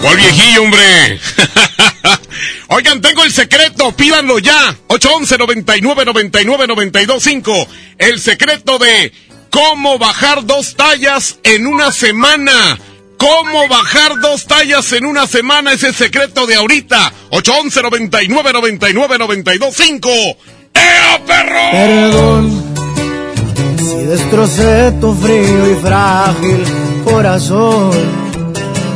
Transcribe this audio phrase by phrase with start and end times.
[0.00, 1.20] ¿Cuál viejillo, hombre?
[2.68, 4.76] Oigan, tengo el secreto, pídanlo ya.
[4.88, 7.68] 811 99 99 925.
[7.98, 9.12] El secreto de
[9.50, 12.78] cómo bajar dos tallas en una semana.
[13.18, 15.72] ¿Cómo bajar dos tallas en una semana?
[15.72, 17.12] Es el secreto de ahorita.
[17.30, 20.10] 811 99 99 925.
[20.74, 21.70] ¡Ea, perro!
[21.72, 22.76] Perdón
[23.86, 26.64] si destrocé tu frío y frágil
[27.04, 28.25] corazón.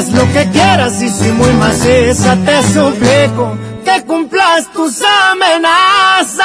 [0.00, 6.40] Haz lo que quieras y si muy maciza te suplico que cumplas tus amenazas.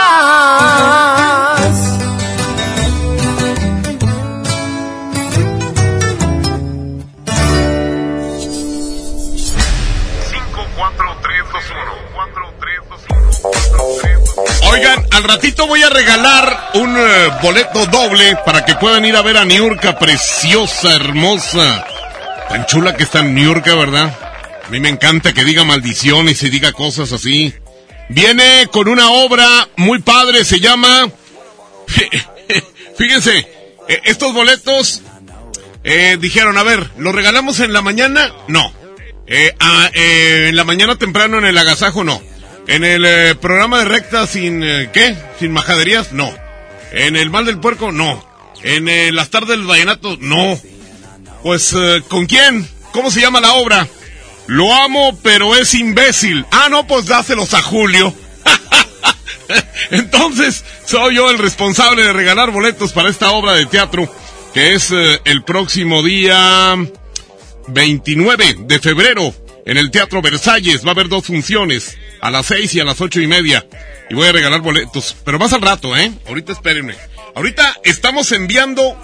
[14.69, 19.21] Oigan, al ratito voy a regalar un eh, boleto doble para que puedan ir a
[19.21, 21.94] ver a Niurka, preciosa, hermosa.
[22.49, 24.17] Tan chula que está Niurka, ¿verdad?
[24.65, 27.53] A mí me encanta que diga maldiciones y diga cosas así.
[28.09, 31.09] Viene con una obra muy padre, se llama...
[32.97, 33.37] Fíjense,
[33.87, 35.01] eh, estos boletos
[35.83, 38.33] eh, dijeron, a ver, ¿los regalamos en la mañana?
[38.47, 38.73] No.
[39.27, 42.21] Eh, ah, eh, en la mañana temprano en el agasajo, no.
[42.67, 45.15] En el programa de recta sin, ¿qué?
[45.39, 46.33] Sin majaderías, no.
[46.91, 48.25] En el mal del puerco, no.
[48.63, 50.59] En las tardes del vallenato, no.
[51.45, 52.67] Pues, eh, ¿con quién?
[52.91, 53.87] ¿Cómo se llama la obra?
[54.47, 56.43] Lo amo, pero es imbécil.
[56.49, 58.11] Ah, no, pues dáselos a Julio.
[59.91, 64.11] Entonces, soy yo el responsable de regalar boletos para esta obra de teatro,
[64.55, 66.75] que es eh, el próximo día
[67.67, 69.31] 29 de febrero
[69.67, 70.83] en el Teatro Versalles.
[70.83, 73.63] Va a haber dos funciones, a las seis y a las ocho y media.
[74.09, 76.11] Y voy a regalar boletos, pero más al rato, ¿eh?
[76.27, 76.95] Ahorita espérenme.
[77.35, 78.97] Ahorita estamos enviando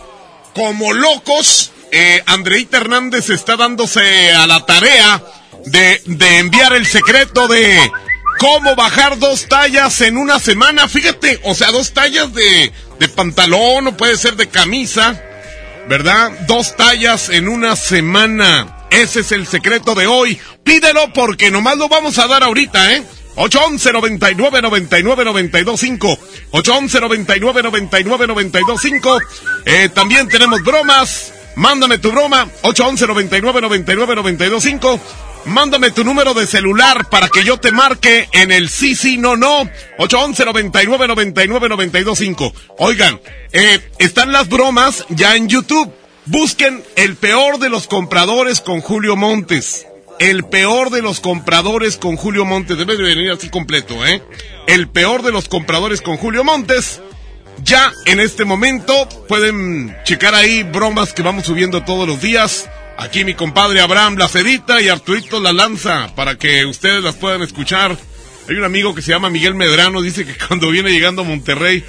[0.55, 1.71] como locos.
[1.91, 5.21] Eh, Andreita Hernández está dándose a la tarea
[5.65, 7.91] de, de enviar el secreto de
[8.39, 10.87] cómo bajar dos tallas en una semana.
[10.87, 15.21] Fíjate, o sea, dos tallas de, de pantalón o puede ser de camisa,
[15.87, 16.31] ¿verdad?
[16.47, 18.87] Dos tallas en una semana.
[18.89, 20.39] Ese es el secreto de hoy.
[20.63, 23.03] Pídelo porque nomás lo vamos a dar ahorita, ¿eh?
[23.35, 26.19] 811 99 99 92 5
[26.51, 29.19] 811 99 99 92 5
[29.65, 31.33] eh, También tenemos bromas.
[31.55, 32.47] Mándame tu broma.
[32.61, 34.99] 811 99 99 92 5
[35.45, 39.35] Mándame tu número de celular para que yo te marque en el sí, sí, no,
[39.35, 39.69] no.
[39.97, 43.19] 811 99 99 92 5 Oigan,
[43.51, 45.91] eh, están las bromas ya en YouTube.
[46.25, 49.87] Busquen el peor de los compradores con Julio Montes.
[50.19, 52.77] El peor de los compradores con Julio Montes.
[52.77, 54.21] Debe de venir así completo, ¿eh?
[54.67, 57.01] El peor de los compradores con Julio Montes.
[57.63, 62.69] Ya en este momento pueden checar ahí bromas que vamos subiendo todos los días.
[62.97, 67.41] Aquí mi compadre Abraham la cedita y Arturito la lanza para que ustedes las puedan
[67.41, 67.97] escuchar.
[68.49, 71.83] Hay un amigo que se llama Miguel Medrano, dice que cuando viene llegando a Monterrey,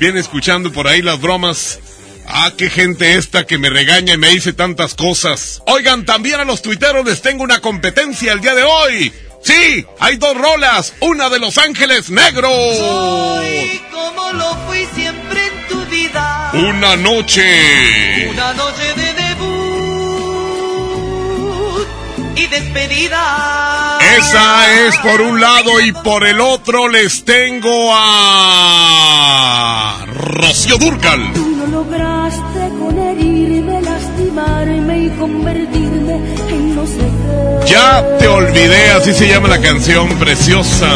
[0.00, 1.78] viene escuchando por ahí las bromas.
[2.26, 5.62] Ah, qué gente esta que me regaña y me dice tantas cosas.
[5.66, 9.12] Oigan, también a los tuiteros les tengo una competencia el día de hoy.
[9.42, 12.50] Sí, hay dos rolas, una de Los Ángeles Negros.
[12.50, 14.48] Lo.
[16.58, 18.28] Una noche.
[18.30, 19.48] Una noche de debut
[22.34, 23.98] y despedida.
[24.18, 29.18] Esa es por un lado y por el otro les tengo a
[30.12, 31.32] Rocío Durcal.
[31.32, 36.14] Tú no lograste con herirme, lastimarme y convertirme
[36.50, 37.68] en no sé qué.
[37.70, 40.88] Ya te olvidé, así se llama la canción preciosa.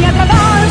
[0.00, 0.63] Me atrapaste,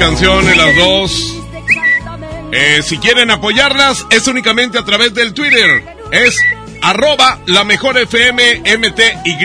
[0.00, 1.36] canciones las dos.
[2.52, 5.84] Eh, si quieren apoyarlas, es únicamente a través del Twitter.
[6.10, 6.38] Es
[6.80, 9.36] arroba la mejor FM MTY.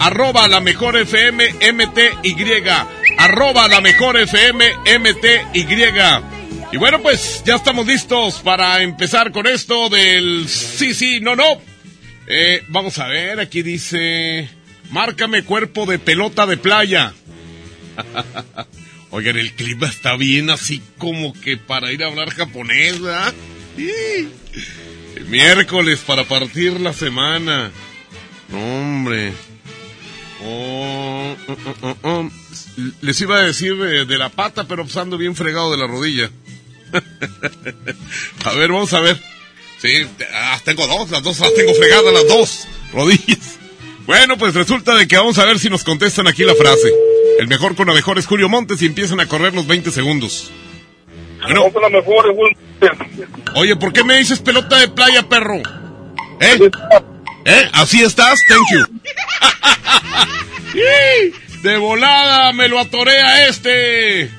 [0.00, 2.68] Arroba la mejor FM MTY.
[3.16, 5.66] Arroba la mejor FM MTY.
[6.72, 11.60] Y bueno, pues ya estamos listos para empezar con esto del sí, sí, no, no.
[12.26, 14.50] Eh, vamos a ver, aquí dice,
[14.90, 17.14] márcame cuerpo de pelota de playa.
[19.16, 23.32] Oigan, el clima está bien así como que para ir a hablar japonés, ¿verdad?
[25.28, 27.70] Miércoles para partir la semana.
[28.52, 29.32] Hombre.
[30.44, 32.30] Oh, oh, oh, oh.
[33.00, 36.30] Les iba a decir de, la pata, pero pues ando bien fregado de la rodilla.
[38.44, 39.18] a ver, vamos a ver.
[39.78, 43.56] Sí, ah, tengo dos, las dos las tengo fregadas, las dos rodillas.
[44.04, 47.15] Bueno, pues resulta de que vamos a ver si nos contestan aquí la frase.
[47.38, 50.50] El mejor con la mejor es Julio Montes y empiezan a correr los 20 segundos.
[51.42, 51.70] Bueno.
[51.80, 52.90] la mejor es
[53.54, 55.56] Oye, ¿por qué me dices pelota de playa, perro?
[56.40, 56.70] ¿Eh?
[57.44, 57.70] ¿Eh?
[57.72, 58.40] ¿Así estás?
[58.48, 58.86] Thank you.
[61.62, 64.30] de volada, me lo atoré a este.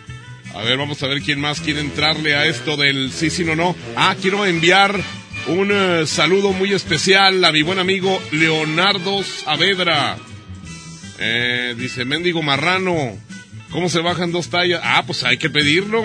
[0.54, 3.56] A ver, vamos a ver quién más quiere entrarle a esto del sí, sí, no,
[3.56, 3.76] no.
[3.96, 5.00] Ah, quiero enviar
[5.48, 10.18] un uh, saludo muy especial a mi buen amigo Leonardo Saavedra.
[11.20, 13.18] Eh, dice, mendigo marrano,
[13.72, 14.82] ¿cómo se bajan dos tallas?
[14.84, 16.04] Ah, pues hay que pedirlo.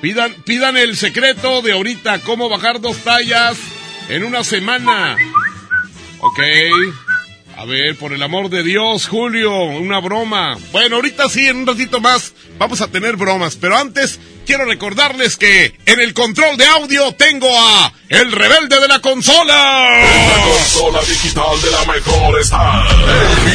[0.00, 3.58] Pidan, pidan el secreto de ahorita, cómo bajar dos tallas
[4.08, 5.16] en una semana.
[6.20, 6.40] Ok.
[7.56, 10.56] A ver, por el amor de Dios, Julio, una broma.
[10.70, 15.36] Bueno, ahorita sí, en un ratito más vamos a tener bromas, pero antes quiero recordarles
[15.36, 20.00] que en el control de audio tengo a el rebelde de la consola.
[20.00, 22.86] La consola digital de la mejor está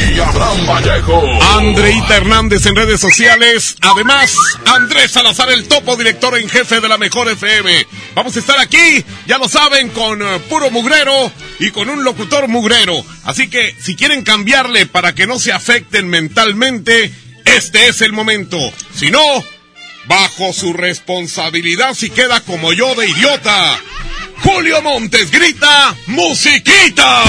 [0.08, 1.42] el Abraham Vallejo.
[1.58, 3.74] Andreita Hernández en redes sociales.
[3.80, 4.36] Además,
[4.66, 7.88] Andrés Salazar, el topo director en jefe de la mejor FM.
[8.14, 12.46] Vamos a estar aquí, ya lo saben, con uh, puro mugrero y con un locutor
[12.46, 13.04] mugrero.
[13.24, 17.12] Así que si quieren cambiarle para que no se afecten mentalmente,
[17.46, 18.58] este es el momento.
[18.94, 19.44] Si no,
[20.06, 23.78] bajo su responsabilidad si queda como yo de idiota.
[24.42, 27.24] Julio Montes grita, musiquita.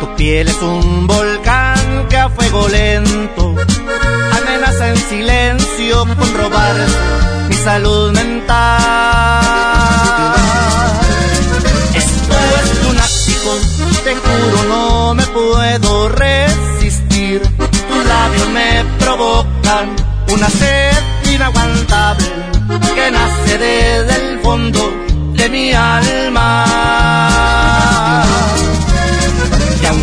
[0.00, 3.52] Tu piel es un volcán que a fuego lento
[4.38, 6.76] amenaza en silencio con robar
[7.48, 9.42] mi salud mental.
[11.94, 13.58] Esto es lunático,
[14.04, 17.42] te juro no me puedo resistir.
[17.42, 19.96] Tus labios me provocan
[20.32, 20.94] una sed
[21.28, 22.26] inaguantable
[22.94, 24.92] que nace desde el fondo
[25.34, 27.63] de mi alma.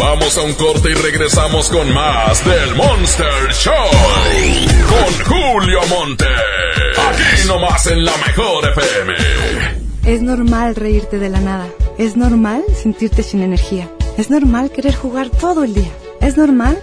[0.00, 3.74] Vamos a un corte y regresamos con más del Monster Show.
[4.88, 6.24] Con Julio Monte.
[6.24, 9.14] Aquí nomás en la mejor FM.
[10.06, 11.68] Es normal reírte de la nada.
[11.98, 13.90] Es normal sentirte sin energía.
[14.16, 15.90] Es normal querer jugar todo el día.
[16.22, 16.82] Es normal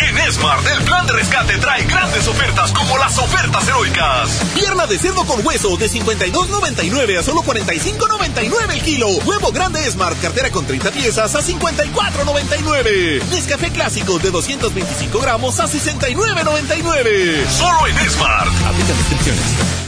[0.00, 4.30] En Smart, el plan de rescate trae grandes ofertas como las ofertas heroicas.
[4.54, 9.08] Pierna de cerdo con hueso de 52.99 a solo 45.99 el kilo.
[9.08, 13.24] Huevo grande Smart, cartera con 30 piezas a 54.99.
[13.30, 17.46] Nescafé clásico de 225 gramos a 69.99.
[17.48, 18.52] Solo en Smart.
[18.66, 19.87] Aplica restricciones.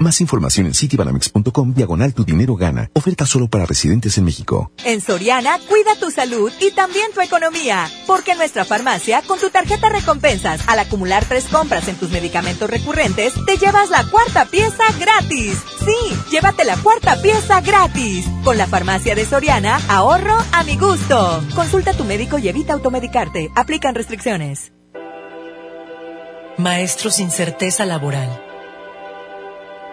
[0.00, 2.88] Más información en citibanamex.com diagonal tu dinero gana.
[2.94, 4.70] Oferta solo para residentes en México.
[4.84, 7.90] En Soriana, cuida tu salud y también tu economía.
[8.06, 12.70] Porque en nuestra farmacia, con tu tarjeta recompensas, al acumular tres compras en tus medicamentos
[12.70, 15.58] recurrentes, te llevas la cuarta pieza gratis.
[15.84, 18.24] Sí, llévate la cuarta pieza gratis.
[18.44, 21.42] Con la farmacia de Soriana, ahorro a mi gusto.
[21.56, 23.50] Consulta a tu médico y evita automedicarte.
[23.56, 24.72] Aplican restricciones.
[26.56, 28.47] Maestros sin certeza laboral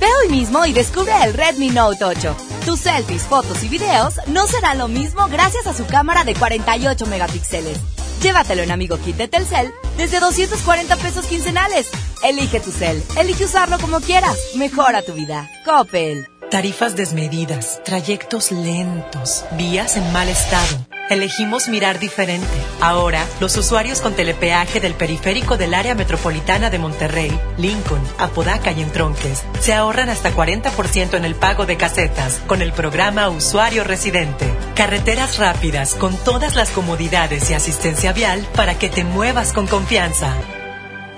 [0.00, 2.36] Ve hoy mismo y descubre el Redmi Note 8.
[2.64, 7.06] Tus selfies, fotos y videos no serán lo mismo gracias a su cámara de 48
[7.06, 7.78] megapíxeles.
[8.22, 11.88] Llévatelo en Amigo Kit de Telcel desde 240 pesos quincenales.
[12.22, 14.36] Elige tu cel, elige usarlo como quieras.
[14.56, 15.50] Mejora tu vida.
[15.64, 16.26] Coppel.
[16.50, 20.95] Tarifas desmedidas, trayectos lentos, vías en mal estado.
[21.08, 22.46] Elegimos mirar diferente.
[22.80, 28.82] Ahora, los usuarios con telepeaje del periférico del área metropolitana de Monterrey, Lincoln, Apodaca y
[28.82, 34.52] Entronques se ahorran hasta 40% en el pago de casetas con el programa Usuario Residente.
[34.74, 40.34] Carreteras rápidas con todas las comodidades y asistencia vial para que te muevas con confianza.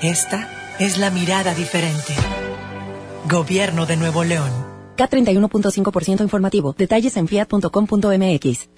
[0.02, 2.14] Esta es la mirada diferente.
[3.26, 4.50] Gobierno de Nuevo León.
[4.98, 6.74] K31.5% informativo.
[6.76, 8.77] Detalles en fiat.com.mx.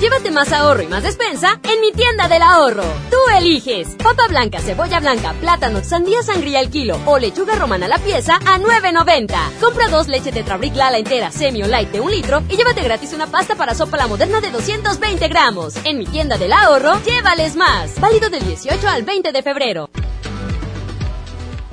[0.00, 2.82] Llévate más ahorro y más despensa en mi tienda del ahorro.
[3.08, 7.88] Tú eliges papa blanca, cebolla blanca, plátano, sandía sangría al kilo o lechuga romana a
[7.88, 9.36] la pieza a 9.90.
[9.60, 12.82] Compra dos leches de Trabric Lala entera, semi o light de un litro y llévate
[12.82, 15.76] gratis una pasta para sopa la moderna de 220 gramos.
[15.84, 18.00] En mi tienda del ahorro, llévales más.
[18.00, 19.88] Válido del 18 al 20 de febrero.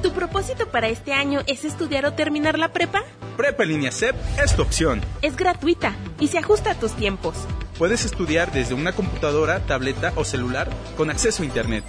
[0.02, 3.04] ¿Tu propósito para este año es estudiar o terminar la prepa?
[3.36, 5.02] Prepa en línea CEP es tu opción.
[5.22, 7.36] Es gratuita y se ajusta a tus tiempos.
[7.78, 11.84] Puedes estudiar desde una computadora, tableta o celular con acceso a Internet.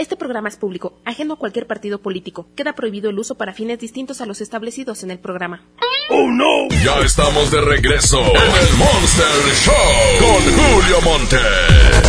[0.00, 2.48] Este programa es público, ajeno a cualquier partido político.
[2.56, 5.62] Queda prohibido el uso para fines distintos a los establecidos en el programa.
[6.08, 6.74] ¡Oh, no!
[6.82, 9.26] Ya estamos de regreso en el Monster
[9.62, 9.74] Show
[10.18, 11.36] con Julio Monte.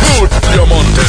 [0.08, 1.02] Julio Monte.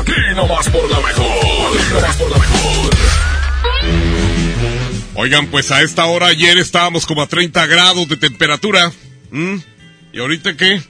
[0.00, 1.76] Aquí nomás por la mejor.
[1.76, 2.90] Aquí nomás por la mejor.
[5.14, 8.90] Oigan, pues a esta hora ayer estábamos como a 30 grados de temperatura.
[9.30, 9.58] ¿Mm?
[10.12, 10.82] ¿Y ahorita qué?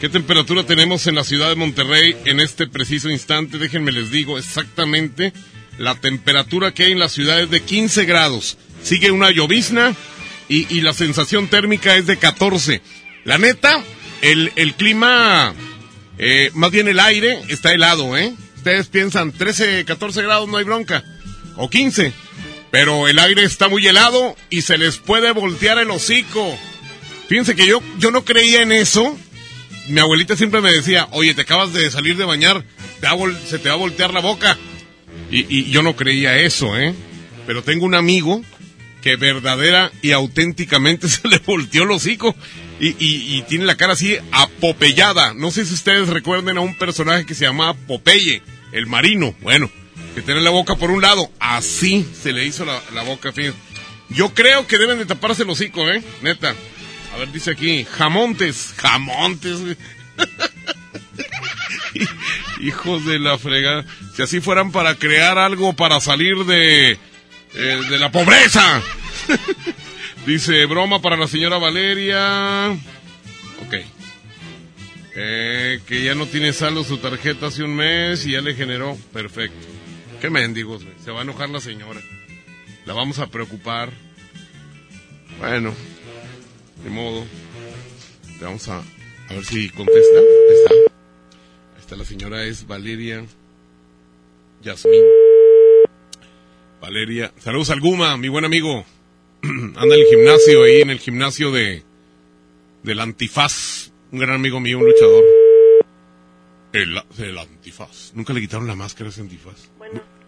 [0.00, 3.58] ¿Qué temperatura tenemos en la ciudad de Monterrey en este preciso instante?
[3.58, 5.32] Déjenme les digo exactamente.
[5.76, 8.58] La temperatura que hay en la ciudad es de 15 grados.
[8.80, 9.96] Sigue una llovizna
[10.48, 12.80] y, y la sensación térmica es de 14.
[13.24, 13.82] La neta,
[14.22, 15.52] el, el clima,
[16.16, 18.32] eh, más bien el aire, está helado, ¿eh?
[18.56, 21.02] Ustedes piensan 13, 14 grados no hay bronca.
[21.56, 22.12] O 15.
[22.70, 26.56] Pero el aire está muy helado y se les puede voltear el hocico.
[27.28, 29.18] Fíjense que yo, yo no creía en eso
[29.88, 32.64] mi abuelita siempre me decía, oye, te acabas de salir de bañar,
[33.00, 33.08] te
[33.46, 34.58] se te va a voltear la boca.
[35.30, 36.94] Y, y, yo no creía eso, ¿eh?
[37.46, 38.42] Pero tengo un amigo
[39.02, 42.34] que verdadera y auténticamente se le volteó el hocico
[42.80, 45.34] y, y, tiene la cara así apopellada.
[45.34, 49.34] No sé si ustedes recuerden a un personaje que se llamaba Popeye, el marino.
[49.40, 49.70] Bueno,
[50.14, 53.32] que tiene la boca por un lado, así se le hizo la, la boca.
[53.32, 53.58] Fíjense.
[54.10, 56.02] Yo creo que deben de taparse el hocico, ¿eh?
[56.22, 56.54] Neta.
[57.18, 59.58] A ver, dice aquí, jamontes, jamontes.
[62.60, 63.84] Hijos de la fregada.
[64.14, 68.80] Si así fueran para crear algo para salir de eh, de la pobreza.
[70.26, 72.70] Dice, broma para la señora Valeria.
[73.66, 73.74] Ok.
[75.16, 78.96] Eh, que ya no tiene saldo su tarjeta hace un mes y ya le generó.
[79.12, 79.66] Perfecto.
[80.20, 80.94] Qué mendigos, güey.
[81.04, 82.00] Se va a enojar la señora.
[82.86, 83.90] La vamos a preocupar.
[85.40, 85.74] Bueno,
[86.84, 87.24] de modo.
[88.40, 90.18] Vamos a, a ver si contesta.
[90.18, 90.74] Ahí está.
[90.74, 93.24] Ahí está la señora, es Valeria
[94.62, 95.02] Yasmín.
[96.80, 97.32] Valeria.
[97.38, 98.84] Saludos al Guma, mi buen amigo.
[99.42, 101.82] Anda en el gimnasio, ahí en el gimnasio de
[102.82, 103.90] del Antifaz.
[104.10, 105.24] Un gran amigo mío, un luchador.
[106.72, 108.12] El, el Antifaz.
[108.14, 109.70] Nunca le quitaron la máscara a ese Antifaz.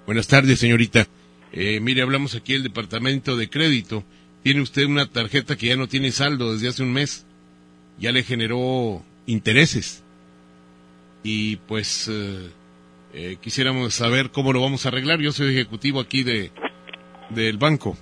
[0.06, 1.06] Buenas tardes, señorita.
[1.52, 4.04] Eh, mire, hablamos aquí del departamento de crédito.
[4.42, 7.26] Tiene usted una tarjeta que ya no tiene saldo desde hace un mes.
[7.98, 10.02] Ya le generó intereses.
[11.22, 12.50] Y pues eh,
[13.12, 15.20] eh, quisiéramos saber cómo lo vamos a arreglar.
[15.20, 16.50] Yo soy ejecutivo aquí de
[17.28, 17.96] del banco.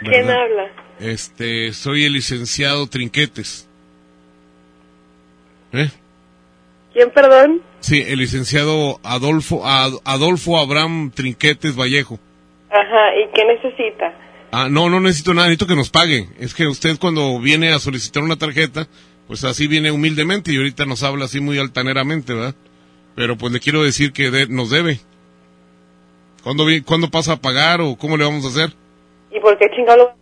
[0.00, 0.42] ¿Quién ¿verdad?
[0.42, 0.62] habla?
[0.98, 3.68] Este, soy el licenciado Trinquetes.
[5.72, 5.90] ¿Eh?
[6.92, 7.62] ¿Quién, perdón?
[7.80, 12.18] Sí, el licenciado Adolfo Ad- Adolfo Abraham Trinquetes Vallejo.
[12.72, 14.14] Ajá, ¿y qué necesita?
[14.50, 16.28] Ah, no, no necesito nada, necesito que nos pague.
[16.38, 18.86] Es que usted cuando viene a solicitar una tarjeta,
[19.26, 22.54] pues así viene humildemente y ahorita nos habla así muy altaneramente, ¿verdad?
[23.14, 25.00] Pero pues le quiero decir que de- nos debe.
[26.42, 28.74] ¿Cuándo, ¿Cuándo pasa a pagar o cómo le vamos a hacer?
[29.30, 30.14] ¿Y por qué chingado?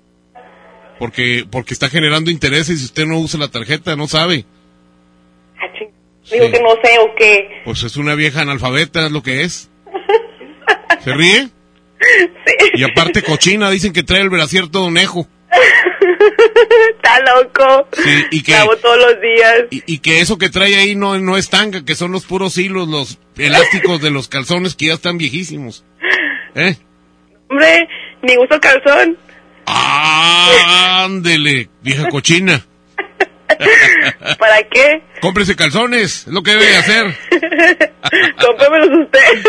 [0.99, 4.45] Porque, porque está generando intereses y si usted no usa la tarjeta, no sabe.
[6.31, 7.63] Digo que no sé o qué.
[7.65, 9.71] Pues es una vieja analfabeta, es lo que es.
[11.01, 11.49] ¿Se ríe?
[12.75, 15.27] Y aparte cochina, dicen que trae el brasier todo nejo.
[16.97, 17.89] Está loco.
[17.93, 19.65] Sí, y que, Lavo todos los días.
[19.71, 22.57] y, y que eso que trae ahí no, no es tanga, que son los puros
[22.59, 25.85] hilos, los elásticos de los calzones que ya están viejísimos.
[26.55, 26.77] ¿Eh?
[27.49, 27.89] Hombre,
[28.23, 29.19] ni uso calzón.
[29.67, 32.65] Ándele, vieja cochina.
[34.39, 35.03] ¿Para qué?
[35.21, 37.19] Cómprese calzones, es lo que debe de hacer.
[38.41, 39.43] Cómpremelos usted.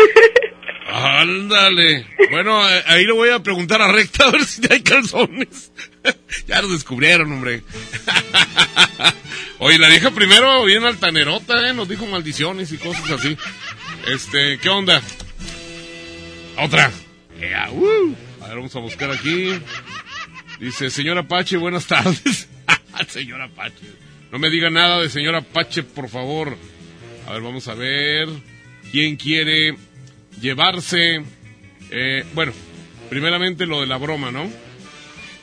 [0.92, 2.06] Ándale.
[2.30, 5.72] Bueno, eh, ahí le voy a preguntar a Recta a ver si hay calzones.
[6.46, 7.62] ya los descubrieron, hombre.
[9.58, 11.72] Oye, la vieja primero bien altanerota, ¿eh?
[11.72, 13.38] Nos dijo maldiciones y cosas así.
[14.06, 15.00] Este, ¿qué onda?
[16.58, 16.90] Otra.
[17.72, 18.14] Uh.
[18.42, 19.58] A ver, vamos a buscar aquí.
[20.60, 22.48] Dice, señora Apache, buenas tardes.
[23.08, 23.86] señora Apache.
[24.30, 26.54] No me diga nada de señora Apache, por favor.
[27.26, 28.28] A ver, vamos a ver.
[28.90, 29.74] ¿Quién quiere
[30.42, 31.22] llevarse?
[31.90, 32.52] eh, bueno,
[33.08, 34.50] primeramente lo de la broma, ¿no?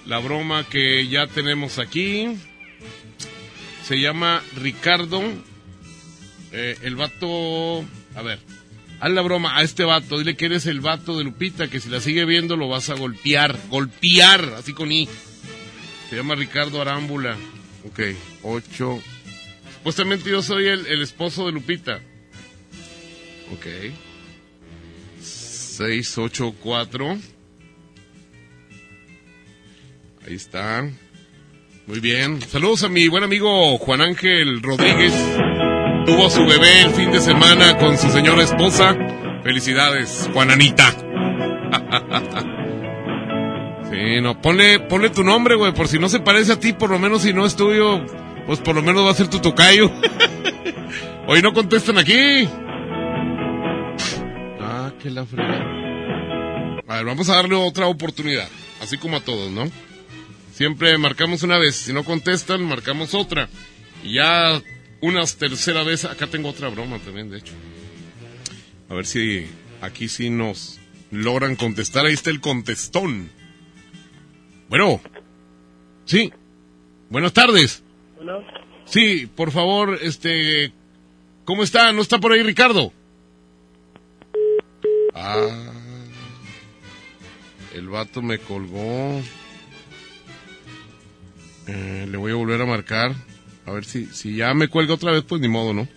[0.06, 2.28] La broma que ya tenemos aquí.
[3.84, 5.22] Se llama Ricardo.
[6.52, 7.86] Eh, el vato...
[8.16, 8.40] A ver.
[9.00, 10.18] Haz la broma a este vato.
[10.18, 12.96] Dile que eres el vato de Lupita, que si la sigue viendo lo vas a
[12.96, 13.58] golpear.
[13.70, 15.08] Golpear, así con I.
[16.10, 17.38] Se llama Ricardo Arámbula.
[17.88, 18.00] Ok,
[18.44, 19.02] 8.
[19.78, 22.02] Supuestamente yo soy el, el esposo de Lupita.
[23.54, 23.68] Ok.
[25.80, 27.18] 6, 8, 4.
[30.28, 30.86] Ahí está.
[31.88, 32.42] Muy bien.
[32.42, 35.14] Saludos a mi buen amigo Juan Ángel Rodríguez.
[36.06, 38.94] Tuvo su bebé el fin de semana con su señora esposa.
[39.44, 40.94] Felicidades, Juananita.
[43.90, 46.92] Sí, no, ponle, ponle tu nombre, güey, por si no se parece a ti, por
[46.92, 48.06] lo menos si no es tuyo,
[48.46, 49.92] pues por lo menos va a ser tu tocayo.
[51.28, 52.48] Hoy no contestan aquí.
[55.02, 55.22] Que la.
[55.22, 58.50] A ver, vamos a darle otra oportunidad,
[58.82, 59.70] así como a todos, ¿no?
[60.52, 63.48] Siempre marcamos una vez, si no contestan, marcamos otra.
[64.04, 64.62] Y ya
[65.02, 67.54] una tercera vez, acá tengo otra broma también, de hecho.
[68.90, 69.48] A ver si
[69.82, 70.80] aquí sí nos
[71.12, 72.06] logran contestar.
[72.06, 73.30] Ahí está el contestón.
[74.68, 75.00] Bueno.
[76.06, 76.34] Sí.
[77.10, 77.84] Buenas tardes.
[78.18, 78.44] Bueno,
[78.86, 80.74] Sí, por favor, este...
[81.46, 81.92] ¿Cómo está?
[81.92, 82.92] ¿No está por ahí Ricardo?
[85.20, 85.72] Ah...
[87.76, 89.22] El vato me colgó.
[91.68, 93.14] Eh, le voy a volver a marcar.
[93.66, 95.88] A ver si, si ya me cuelga otra vez, pues ni modo, ¿no?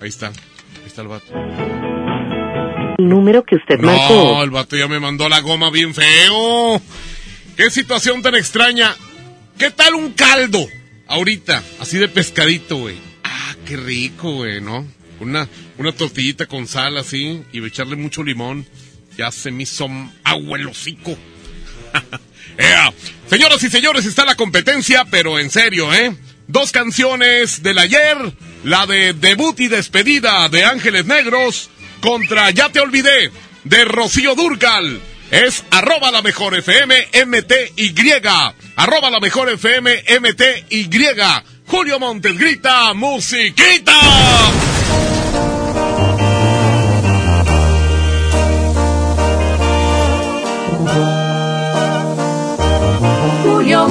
[0.00, 0.28] Ahí está.
[0.28, 1.32] Ahí está el vato.
[2.98, 4.42] número que usted No, marcó.
[4.42, 6.80] el vato ya me mandó la goma bien feo.
[7.56, 8.94] Qué situación tan extraña.
[9.58, 10.66] ¿Qué tal un caldo?
[11.08, 12.96] Ahorita, así de pescadito, güey.
[13.24, 14.86] Ah, qué rico, güey, ¿no?
[15.22, 18.66] Una, una tortillita con sal así y echarle mucho limón.
[19.16, 19.88] Ya se me hizo
[20.24, 21.16] agua el hocico.
[23.28, 26.14] Señoras y señores, está la competencia, pero en serio, ¿eh?
[26.48, 28.18] Dos canciones del ayer,
[28.64, 33.30] la de debut y despedida de Ángeles Negros contra Ya te olvidé
[33.64, 35.00] de Rocío Durcal.
[35.30, 37.94] es arroba la mejor FM MTY.
[38.76, 40.90] Arroba la mejor FM MTY.
[41.66, 44.61] Julio Montes grita, musiquita.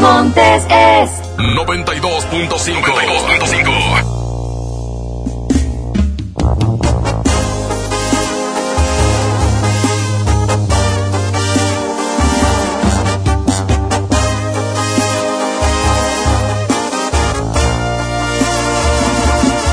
[0.01, 2.81] Montes es 92.5.
[2.81, 4.31] 92.5.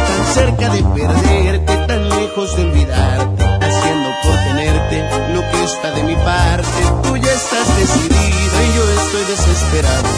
[0.07, 6.03] Tan cerca de perderte, tan lejos de olvidarte, haciendo por tenerte lo que está de
[6.03, 6.83] mi parte.
[7.03, 10.18] Tú ya estás decidida y yo estoy desesperado.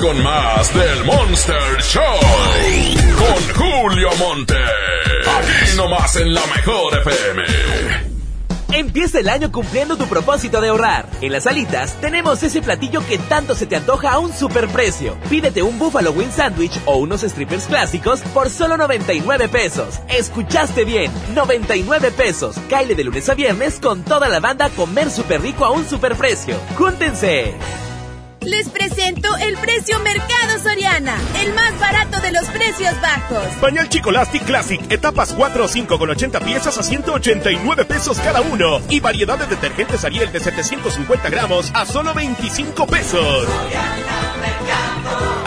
[0.00, 2.02] con más del Monster Show.
[3.18, 4.54] Con Julio Monte.
[4.56, 7.42] Aquí nomás en la mejor FM.
[8.72, 11.06] Empieza el año cumpliendo tu propósito de ahorrar.
[11.20, 15.18] En las alitas tenemos ese platillo que tanto se te antoja a un superprecio.
[15.28, 20.00] Pídete un Buffalo Wing Sandwich o unos strippers clásicos por solo 99 pesos.
[20.08, 22.56] Escuchaste bien, 99 pesos.
[22.70, 25.86] Caile de lunes a viernes con toda la banda a comer súper rico a un
[25.86, 26.56] superprecio.
[26.78, 27.54] ¡Júntense!
[28.42, 33.42] Les presento el precio Mercado Soriana, el más barato de los precios bajos.
[33.60, 38.80] Pañal Chicolastic Classic, etapas 4 o 5 con 80 piezas a 189 pesos cada uno.
[38.88, 43.48] Y variedad de detergentes Ariel de 750 gramos a solo 25 pesos.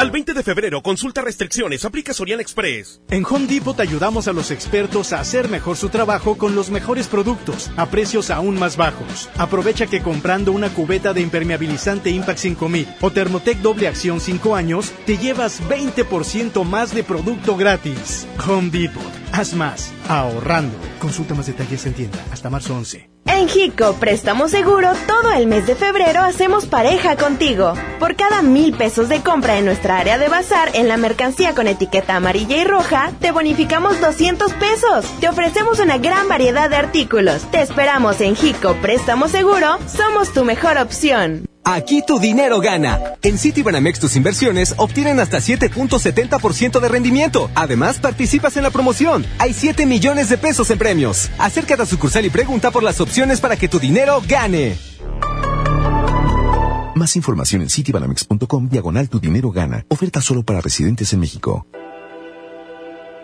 [0.04, 3.00] Al 20 de febrero, consulta restricciones, aplica Soriana Express.
[3.10, 7.08] En Home Depot ayudamos a los expertos a hacer mejor su trabajo con los mejores
[7.08, 9.30] productos a precios aún más bajos.
[9.38, 14.92] Aprovecha que comprando una cubeta de impermeabilizante Impact 5000 o Thermotec doble acción 5 años,
[15.06, 18.28] te llevas 20% más de producto gratis.
[18.46, 20.78] Home Depot, haz más, ahorrando.
[21.00, 23.13] Consulta más detalles en tienda hasta marzo 11.
[23.26, 27.74] En Hico Préstamo Seguro, todo el mes de febrero hacemos pareja contigo.
[28.00, 31.68] Por cada mil pesos de compra en nuestra área de bazar en la mercancía con
[31.68, 35.06] etiqueta amarilla y roja, te bonificamos 200 pesos.
[35.20, 37.44] Te ofrecemos una gran variedad de artículos.
[37.52, 41.46] Te esperamos en Hico Préstamo Seguro, somos tu mejor opción.
[41.66, 43.16] Aquí tu dinero gana.
[43.22, 47.50] En Citibanamex tus inversiones obtienen hasta 7.70% de rendimiento.
[47.56, 49.26] Además, participas en la promoción.
[49.40, 51.30] Hay 7 millones de pesos en premios.
[51.38, 54.76] Acércate a sucursal y pregunta por las opciones para que tu dinero gane.
[56.96, 59.86] Más información en citibanamex.com diagonal tu dinero gana.
[59.88, 61.66] Oferta solo para residentes en México.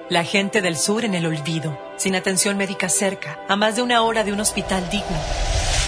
[0.09, 4.01] La gente del sur en el olvido, sin atención médica cerca, a más de una
[4.01, 5.17] hora de un hospital digno.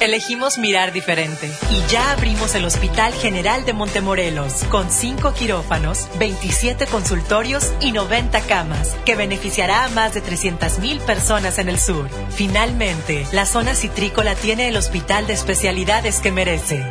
[0.01, 6.87] Elegimos mirar diferente y ya abrimos el Hospital General de Montemorelos con 5 quirófanos, 27
[6.87, 12.09] consultorios y 90 camas, que beneficiará a más de 300.000 personas en el sur.
[12.31, 16.83] Finalmente, la zona citrícola tiene el hospital de especialidades que merece.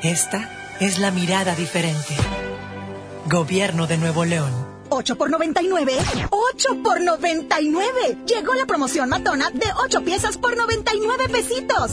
[0.00, 0.48] Esta
[0.80, 2.16] es la mirada diferente.
[3.26, 4.74] Gobierno de Nuevo León.
[4.88, 5.98] 8 por 99.
[6.30, 8.18] 8 por 99.
[8.26, 11.92] Llegó la promoción matona de 8 piezas por 99 pesitos.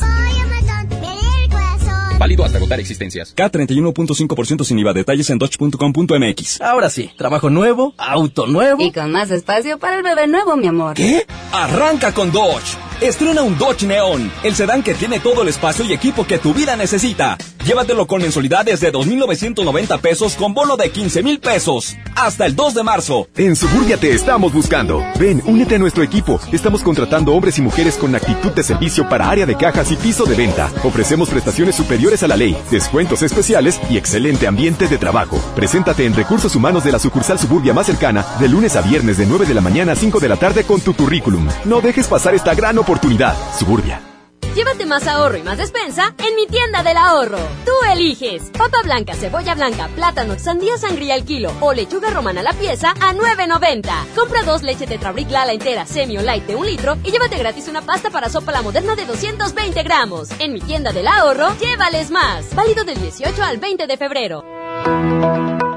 [2.21, 3.35] Válido hasta agotar existencias.
[3.35, 4.93] K31.5% sin IVA.
[4.93, 6.61] Detalles en dodge.com.mx.
[6.61, 8.83] Ahora sí, trabajo nuevo, auto nuevo.
[8.83, 10.93] Y con más espacio para el bebé nuevo, mi amor.
[10.93, 11.25] ¿Qué?
[11.51, 12.77] Arranca con Dodge.
[13.01, 16.53] Estrena un Dodge Neon, el sedán que tiene todo el espacio y equipo que tu
[16.53, 17.39] vida necesita.
[17.65, 21.95] Llévatelo con mensualidades de 2.990 pesos con bono de 15.000 pesos.
[22.15, 23.27] Hasta el 2 de marzo.
[23.37, 25.03] En Suburbia te estamos buscando.
[25.19, 26.39] Ven, únete a nuestro equipo.
[26.51, 30.25] Estamos contratando hombres y mujeres con actitud de servicio para área de cajas y piso
[30.25, 30.71] de venta.
[30.83, 35.39] Ofrecemos prestaciones superiores a la ley, descuentos especiales y excelente ambiente de trabajo.
[35.55, 39.27] Preséntate en Recursos Humanos de la sucursal Suburbia más cercana de lunes a viernes de
[39.27, 41.47] 9 de la mañana a 5 de la tarde con tu currículum.
[41.65, 43.35] No dejes pasar esta gran oportunidad.
[43.57, 44.10] Suburbia.
[44.55, 47.39] Llévate más ahorro y más despensa en mi tienda del ahorro.
[47.65, 52.43] Tú eliges papa blanca, cebolla blanca, plátano, sandía sangría al kilo o lechuga romana a
[52.43, 53.89] la pieza a 9.90.
[54.13, 57.69] Compra dos leche Tetrabric Lala entera, semi o light de un litro y llévate gratis
[57.69, 60.29] una pasta para sopa la moderna de 220 gramos.
[60.39, 62.53] En mi tienda del ahorro, llévales más.
[62.53, 65.50] Válido del 18 al 20 de febrero.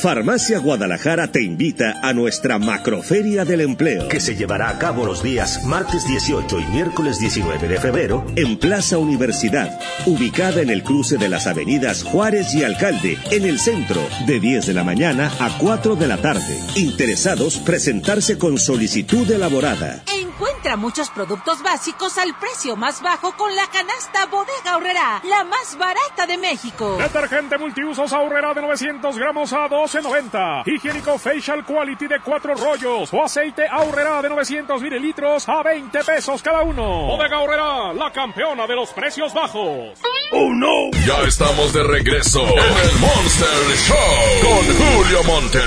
[0.00, 5.22] Farmacia Guadalajara te invita a nuestra Macroferia del Empleo, que se llevará a cabo los
[5.22, 11.18] días martes 18 y miércoles 19 de febrero en Plaza Universidad, ubicada en el cruce
[11.18, 15.56] de las avenidas Juárez y Alcalde, en el centro, de 10 de la mañana a
[15.58, 16.58] 4 de la tarde.
[16.76, 20.02] Interesados, presentarse con solicitud elaborada.
[20.42, 25.78] Encuentra muchos productos básicos al precio más bajo con la canasta Bodega Horrera, la más
[25.78, 26.96] barata de México.
[26.96, 30.64] Detergente multiusos Ahorrera de 900 gramos a 12.90.
[30.66, 36.42] Higiénico Facial Quality de 4 rollos o aceite Ahorrera de 900 mililitros a 20 pesos
[36.42, 37.06] cada uno.
[37.06, 40.00] Bodega Horrera, la campeona de los precios bajos.
[40.32, 40.90] ¡Oh, no!
[41.06, 43.96] Ya estamos de regreso en el Monster Show
[44.42, 45.60] con Julio Monte.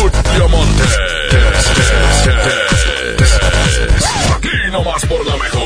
[0.00, 0.82] Julio Monte.
[4.36, 5.64] Aquí nomás por la mejor.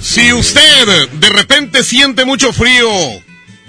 [0.00, 2.88] Si usted de repente siente mucho frío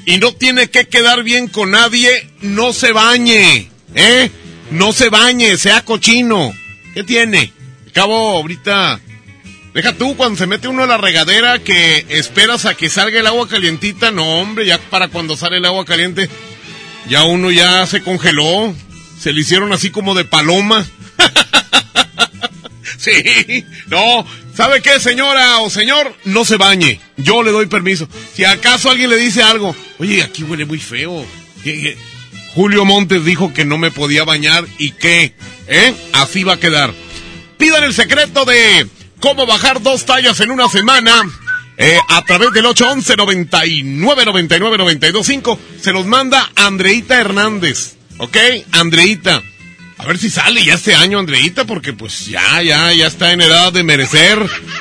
[0.06, 4.32] y no tiene que quedar bien con nadie, no se bañe, ¿eh?
[4.72, 6.54] No se bañe, sea cochino.
[6.94, 7.54] ¿Qué tiene?
[7.94, 9.00] Cabo, ahorita...
[9.74, 13.28] Deja tú cuando se mete uno a la regadera que esperas a que salga el
[13.28, 14.12] agua calientita.
[14.12, 16.30] No, hombre, ya para cuando sale el agua caliente,
[17.08, 18.76] ya uno ya se congeló.
[19.22, 20.84] Se le hicieron así como de paloma.
[22.98, 26.16] sí, no, ¿sabe qué, señora o señor?
[26.26, 27.00] No se bañe.
[27.18, 28.08] Yo le doy permiso.
[28.34, 31.24] Si acaso alguien le dice algo, oye, aquí huele muy feo.
[32.56, 35.36] Julio Montes dijo que no me podía bañar y que,
[35.68, 35.94] ¿eh?
[36.14, 36.92] Así va a quedar.
[37.60, 38.88] Pidan el secreto de
[39.20, 41.14] cómo bajar dos tallas en una semana.
[41.78, 47.98] eh, a través del 811 99 99 925 se los manda Andreita Hernández.
[48.22, 48.38] ¿Ok?
[48.74, 49.42] Andreita.
[49.98, 53.42] A ver si sale ya este año Andreita porque pues ya, ya, ya está en
[53.42, 54.38] edad de merecer.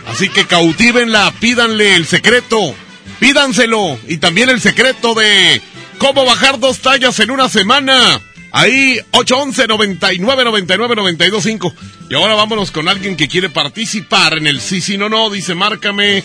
[0.06, 2.74] Así que cautívenla, pídanle el secreto.
[3.18, 3.98] Pídanselo.
[4.08, 5.62] Y también el secreto de
[5.96, 8.20] cómo bajar dos tallas en una semana.
[8.52, 11.74] Ahí, 811 99 99 925
[12.10, 15.30] Y ahora vámonos con alguien que quiere participar en el sí, sí, no, no.
[15.30, 16.24] Dice, márcame,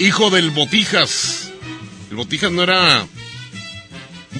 [0.00, 1.52] hijo del Botijas.
[2.10, 3.06] El Botijas no era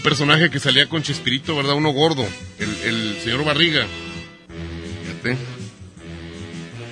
[0.06, 1.74] personaje que salía con Chespirito, ¿verdad?
[1.74, 2.24] Uno gordo.
[2.60, 3.84] El, señor Barriga.
[5.02, 5.36] Fíjate.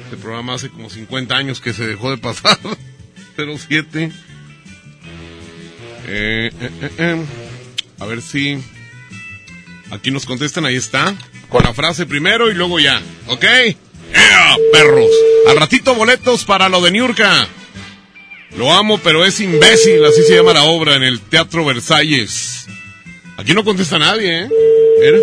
[0.03, 2.59] Este programa hace como 50 años que se dejó de pasar.
[3.37, 4.11] 07.
[6.07, 7.25] Eh, eh, eh, eh.
[8.01, 8.59] A ver si.
[9.93, 11.15] Aquí nos contestan, ahí está.
[11.49, 13.01] Con la frase primero y luego ya.
[13.29, 13.45] ¿Ok?
[13.45, 15.11] ¡Ea, perros!
[15.47, 17.47] Al ratito boletos para lo de Niurka.
[18.57, 22.67] Lo amo, pero es imbécil, así se llama la obra en el Teatro Versalles.
[23.37, 24.49] Aquí no contesta nadie, ¿eh?
[25.01, 25.19] Mira.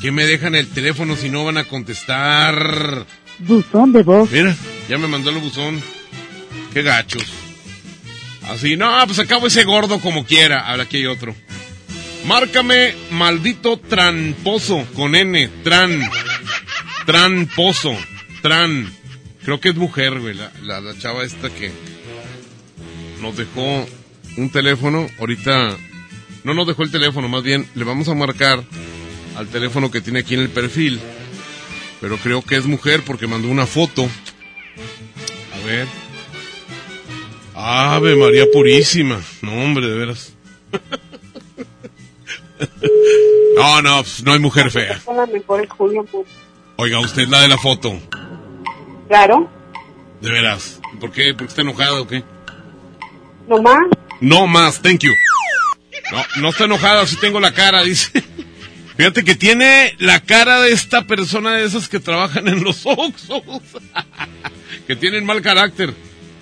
[0.00, 3.06] qué me dejan el teléfono si no van a contestar?
[3.38, 4.30] Buzón de voz.
[4.30, 4.56] Mira,
[4.88, 5.80] ya me mandó el buzón.
[6.72, 7.24] Qué gachos.
[8.48, 10.60] Así, no, pues acabo ese gordo como quiera.
[10.60, 11.34] Ahora aquí hay otro.
[12.26, 16.00] Márcame, maldito tramposo, con N, tran.
[17.06, 17.96] Tramposo,
[18.42, 18.90] tran.
[19.44, 21.70] Creo que es mujer, güey, la, la, la chava esta que
[23.20, 23.86] nos dejó
[24.36, 25.08] un teléfono.
[25.18, 25.76] Ahorita
[26.44, 28.62] no nos dejó el teléfono, más bien le vamos a marcar
[29.36, 31.00] al teléfono que tiene aquí en el perfil.
[32.00, 34.08] Pero creo que es mujer porque mandó una foto.
[35.54, 35.86] A ver.
[37.54, 39.20] Ave María Purísima.
[39.42, 40.32] No, hombre, de veras.
[43.56, 45.00] No, no, pues, no hay mujer fea.
[45.04, 46.26] Pues.
[46.76, 47.98] Oiga, usted es la de la foto.
[49.08, 49.50] Claro,
[50.20, 50.80] De veras.
[50.98, 51.34] ¿Por qué?
[51.34, 52.24] ¿Por qué está enojada o qué?
[53.46, 53.80] nomás.
[54.20, 55.12] No más, thank you.
[56.12, 58.10] No, no está enojada, sí tengo la cara, dice.
[58.96, 63.42] Fíjate que tiene la cara de esta persona de esas que trabajan en los Oxxos.
[64.86, 65.94] que tienen mal carácter.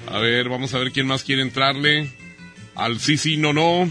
[0.09, 2.11] A ver, vamos a ver quién más quiere entrarle.
[2.75, 3.89] Al sí, sí, no, no.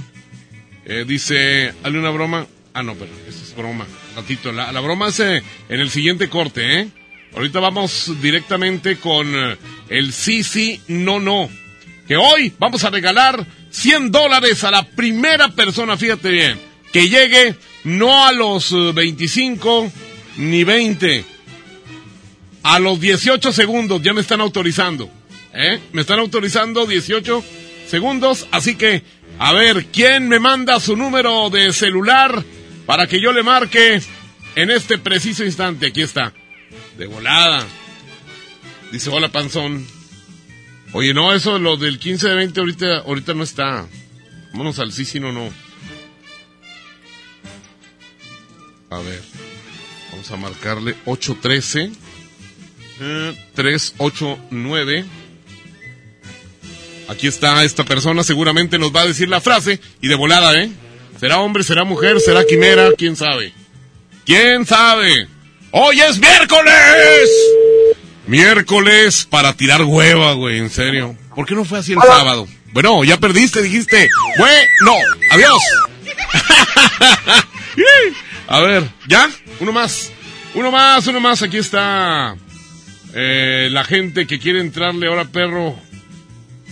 [0.85, 2.47] Eh, dice, hazle una broma.
[2.73, 3.85] Ah, no, pero eso es broma.
[4.15, 6.89] Ratito, la, la broma es eh, en el siguiente corte, ¿eh?
[7.35, 9.57] Ahorita vamos directamente con eh,
[9.89, 11.49] el sí, sí, no, no.
[12.07, 13.45] Que hoy vamos a regalar
[13.77, 16.59] 100 dólares a la primera persona, fíjate bien,
[16.91, 19.91] que llegue no a los eh, 25
[20.37, 21.23] ni 20,
[22.63, 25.11] a los 18 segundos, ya me están autorizando.
[25.53, 25.79] ¿eh?
[25.93, 27.43] Me están autorizando 18
[27.87, 29.03] segundos, así que,
[29.37, 32.43] a ver, ¿quién me manda su número de celular
[32.87, 34.01] para que yo le marque
[34.55, 35.85] en este preciso instante?
[35.85, 36.33] Aquí está,
[36.97, 37.63] de volada.
[38.91, 39.96] Dice, hola panzón.
[40.97, 43.85] Oye, no, eso, lo del 15 de 20 ahorita, ahorita no está.
[44.51, 45.47] Vámonos al sí, sí, no, no.
[48.89, 49.21] A ver,
[50.09, 51.91] vamos a marcarle 813
[52.99, 55.05] eh, 389.
[57.09, 60.71] Aquí está esta persona, seguramente nos va a decir la frase y de volada, ¿eh?
[61.19, 62.89] ¿Será hombre, será mujer, será quimera?
[62.97, 63.53] ¿Quién sabe?
[64.25, 65.27] ¿Quién sabe?
[65.69, 67.29] ¡Hoy es miércoles!
[68.27, 71.15] Miércoles para tirar hueva, güey, en serio.
[71.33, 72.47] ¿Por qué no fue así el sábado?
[72.73, 74.09] Bueno, ya perdiste, dijiste.
[74.37, 74.97] Bueno,
[75.31, 75.61] adiós.
[78.47, 79.29] A ver, ¿ya?
[79.59, 80.11] Uno más.
[80.53, 81.41] Uno más, uno más.
[81.41, 82.35] Aquí está
[83.13, 85.79] eh, la gente que quiere entrarle ahora, perro.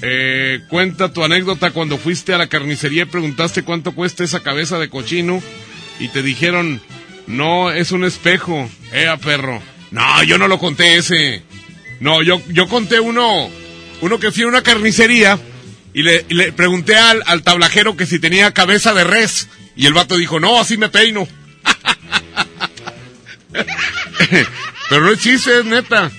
[0.02, 4.78] Eh, cuenta tu anécdota cuando fuiste a la carnicería y preguntaste cuánto cuesta esa cabeza
[4.78, 5.42] de cochino
[6.00, 6.82] y te dijeron,
[7.28, 8.70] no, es un espejo.
[8.92, 9.62] Ea, perro.
[9.96, 11.42] No, yo no lo conté ese.
[12.02, 13.50] No, yo, yo conté uno,
[14.02, 15.40] uno que fui a una carnicería
[15.94, 19.48] y le, le pregunté al, al tablajero que si tenía cabeza de res.
[19.78, 21.26] Y el vato dijo, no, así me peino.
[24.90, 26.12] Pero no es chiste, es neta.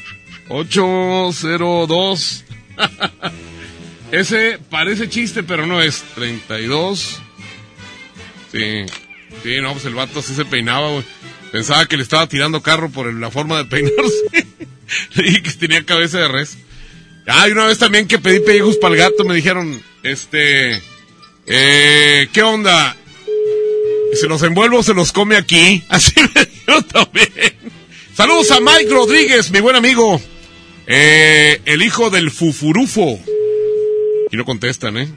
[0.48, 2.44] 802.
[4.10, 6.02] Ese parece chiste, pero no es.
[6.14, 7.20] 32.
[8.52, 8.86] Sí.
[9.42, 11.04] Sí, no, pues el vato así se peinaba, güey.
[11.52, 14.46] Pensaba que le estaba tirando carro por la forma de peinarse.
[15.14, 16.58] Le dije que tenía cabeza de res.
[17.26, 20.80] Ah, y una vez también que pedí pellejos para el gato, me dijeron, este,
[21.46, 22.96] eh, ¿qué onda?
[24.14, 25.82] ¿Se los envuelvo se los come aquí?
[25.88, 27.28] Así me dijo también.
[28.14, 30.20] Saludos a Mike Rodríguez, mi buen amigo.
[30.86, 33.18] Eh, el hijo del Fufurufo.
[34.30, 35.08] Y no contestan, ¿eh?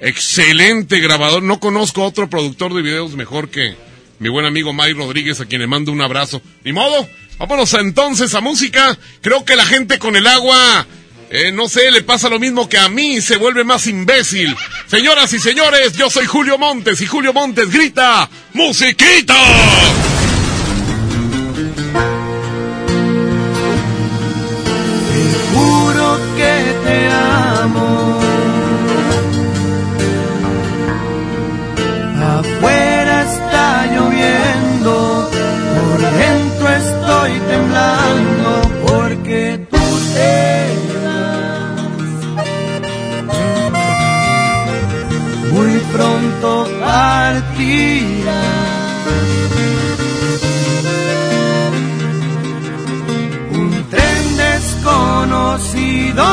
[0.00, 1.42] Excelente grabador.
[1.42, 3.74] No conozco otro productor de videos mejor que
[4.18, 6.40] mi buen amigo Mike Rodríguez, a quien le mando un abrazo.
[6.64, 7.08] Ni modo.
[7.38, 8.96] Vámonos entonces a música.
[9.20, 10.86] Creo que la gente con el agua,
[11.30, 14.56] eh, no sé, le pasa lo mismo que a mí, se vuelve más imbécil.
[14.86, 19.34] Señoras y señores, yo soy Julio Montes y Julio Montes grita, ¡Musiquita!
[25.52, 27.25] Juro que te.
[45.96, 48.34] Pronto partirás.
[53.58, 56.24] Un tren desconocido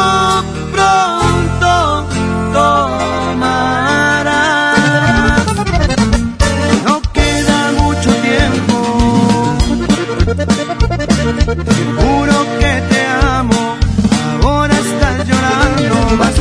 [0.74, 1.74] pronto
[2.52, 3.54] tomarás.
[6.86, 8.78] No queda mucho tiempo.
[11.78, 13.02] Seguro que te
[13.38, 13.62] amo.
[14.44, 16.36] Ahora estás llorando más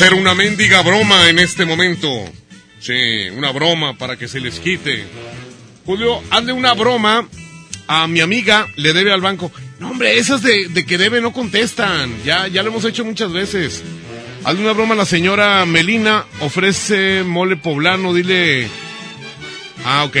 [0.00, 2.08] hacer una mendiga broma en este momento.
[2.78, 5.04] Sí, una broma para que se les quite.
[5.84, 7.28] Julio, hazle una broma
[7.88, 9.50] a mi amiga, le debe al banco.
[9.80, 12.14] No, hombre, esas de, de que debe no contestan.
[12.24, 13.82] Ya, ya lo hemos hecho muchas veces.
[14.44, 18.68] Hazle una broma a la señora Melina, ofrece mole poblano, dile...
[19.84, 20.16] Ah, ok.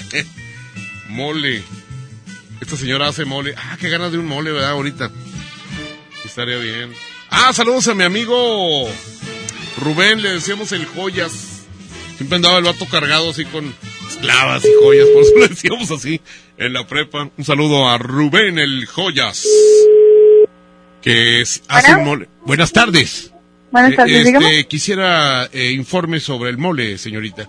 [1.10, 1.62] mole.
[2.58, 3.54] Esta señora hace mole.
[3.54, 4.70] Ah, qué ganas de un mole, ¿verdad?
[4.70, 5.10] Ahorita.
[6.24, 6.90] Estaría bien.
[7.44, 8.88] Ah, saludos a mi amigo
[9.80, 11.64] Rubén, le decíamos el joyas.
[12.16, 13.74] Siempre andaba el vato cargado así con
[14.08, 16.20] esclavas y joyas, por eso le decíamos así
[16.56, 17.30] en la prepa.
[17.36, 19.44] Un saludo a Rubén el joyas.
[21.00, 22.28] Que es, hace un mole.
[22.44, 23.32] Buenas tardes.
[23.72, 24.66] Buenas Eh, tardes, este, dígame.
[24.68, 27.48] quisiera eh, informe sobre el mole, señorita.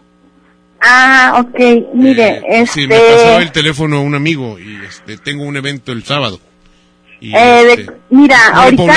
[0.81, 2.81] Ah, ok, mire, este...
[2.81, 6.39] Sí, me pasó el teléfono un amigo y este, tengo un evento el sábado.
[7.23, 8.37] Y, eh, de- este, mira,
[8.75, 8.91] poblano,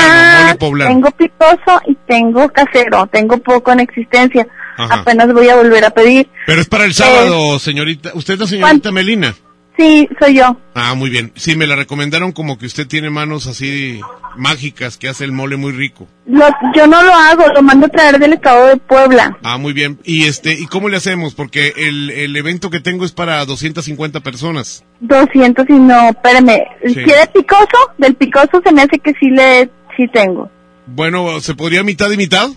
[0.44, 0.90] ahorita poblano.
[0.90, 4.46] tengo picoso y tengo casero, tengo poco en existencia.
[4.76, 4.96] Ajá.
[4.96, 6.28] Apenas voy a volver a pedir.
[6.44, 8.10] Pero es para el sábado, señorita.
[8.14, 9.34] ¿Usted es la señorita Melina?
[9.78, 10.56] Sí, soy yo.
[10.74, 11.32] Ah, muy bien.
[11.36, 14.00] Sí, me la recomendaron como que usted tiene manos así
[14.36, 16.08] mágicas, que hace el mole muy rico.
[16.26, 19.36] Lo- yo no lo hago, lo mando a traer del estado de Puebla.
[19.42, 19.98] Ah, muy bien.
[20.04, 21.34] ¿Y este y cómo le hacemos?
[21.34, 24.82] Porque el, el evento que tengo es para 250 personas.
[25.00, 26.58] 200 y no, espérame.
[26.86, 26.94] Sí.
[26.94, 27.66] ¿Quiere picoso?
[27.98, 30.50] Del picoso se me hace que sí le, sí tengo.
[30.86, 32.48] Bueno, ¿se podría mitad y mitad?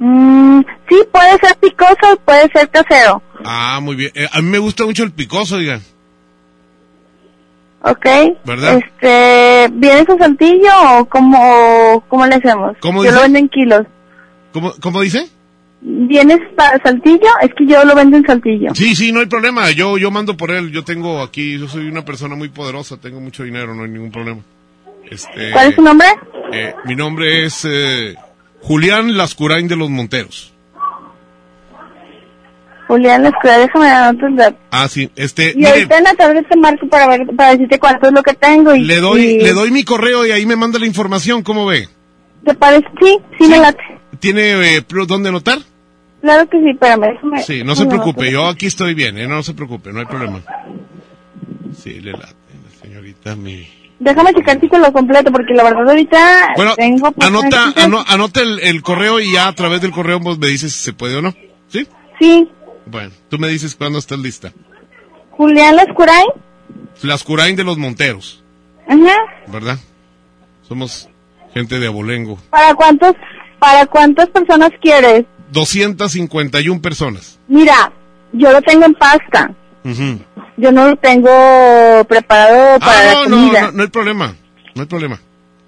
[0.00, 3.22] Mm, sí, puede ser picoso, puede ser casero.
[3.44, 4.10] Ah, muy bien.
[4.14, 5.80] Eh, a mí me gusta mucho el picoso, oiga.
[7.82, 8.06] ¿Ok?
[8.44, 8.78] ¿Verdad?
[8.78, 12.76] Este, ¿viene su saltillo o cómo, cómo le hacemos?
[12.80, 13.14] ¿Cómo Yo dice?
[13.16, 13.86] lo vendo en kilos.
[14.52, 15.28] ¿Cómo, cómo dice?
[15.80, 17.28] ¿Vienes para Saltillo?
[17.40, 18.74] Es que yo lo vendo en Saltillo.
[18.74, 19.70] Sí, sí, no hay problema.
[19.70, 20.72] Yo, yo mando por él.
[20.72, 24.10] Yo tengo aquí, yo soy una persona muy poderosa, tengo mucho dinero, no hay ningún
[24.10, 24.40] problema.
[25.08, 26.08] Este, ¿Cuál es tu nombre?
[26.52, 28.16] eh, mi nombre es eh,
[28.60, 30.52] Julián Lascurain de los Monteros.
[32.88, 34.60] Julián Escuela, déjame dar otros datos.
[34.70, 37.78] Ah, sí, este, Y mire, ahorita en la tarde te marco para ver, para decirte
[37.78, 38.80] cuánto es lo que tengo y...
[38.84, 41.88] le doy, y- le doy mi correo y ahí me manda la información, ¿cómo ve?
[42.44, 42.86] ¿Te parece?
[43.00, 43.78] Sí, sí, me late.
[44.18, 45.58] ¿Tiene eh, dónde anotar?
[46.22, 47.42] Claro que sí, espérame, déjame...
[47.42, 50.42] Sí, no se preocupe, yo aquí estoy bien, eh, no se preocupe, no hay problema.
[51.76, 52.34] Sí, le late,
[52.64, 53.68] la señorita mi...
[54.00, 57.10] Déjame checar si te lo completo, porque la verdad ahorita Bueno, tengo...
[57.12, 57.72] pues, anota,
[58.08, 60.92] anota el, el correo y ya a través del correo vos me dices si se
[60.92, 61.34] puede o no.
[61.68, 61.86] ¿Sí?
[62.20, 62.48] Sí,
[62.90, 64.52] Bueno, tú me dices cuándo estás lista.
[65.32, 66.24] Julián Lascuray.
[67.02, 68.42] Lascurain de los Monteros,
[68.88, 69.16] Ajá.
[69.46, 69.78] ¿verdad?
[70.66, 71.08] Somos
[71.54, 72.38] gente de abolengo.
[72.50, 73.14] ¿Para cuántos,
[73.58, 75.24] para cuántas personas quieres?
[75.52, 77.38] 251 personas.
[77.46, 77.92] Mira,
[78.32, 79.50] yo lo tengo en pasta.
[79.84, 80.18] Ujú.
[80.56, 83.62] Yo no lo tengo preparado para Ah, la no, no, comida.
[83.62, 84.34] no, no hay problema.
[84.74, 85.20] No hay problema.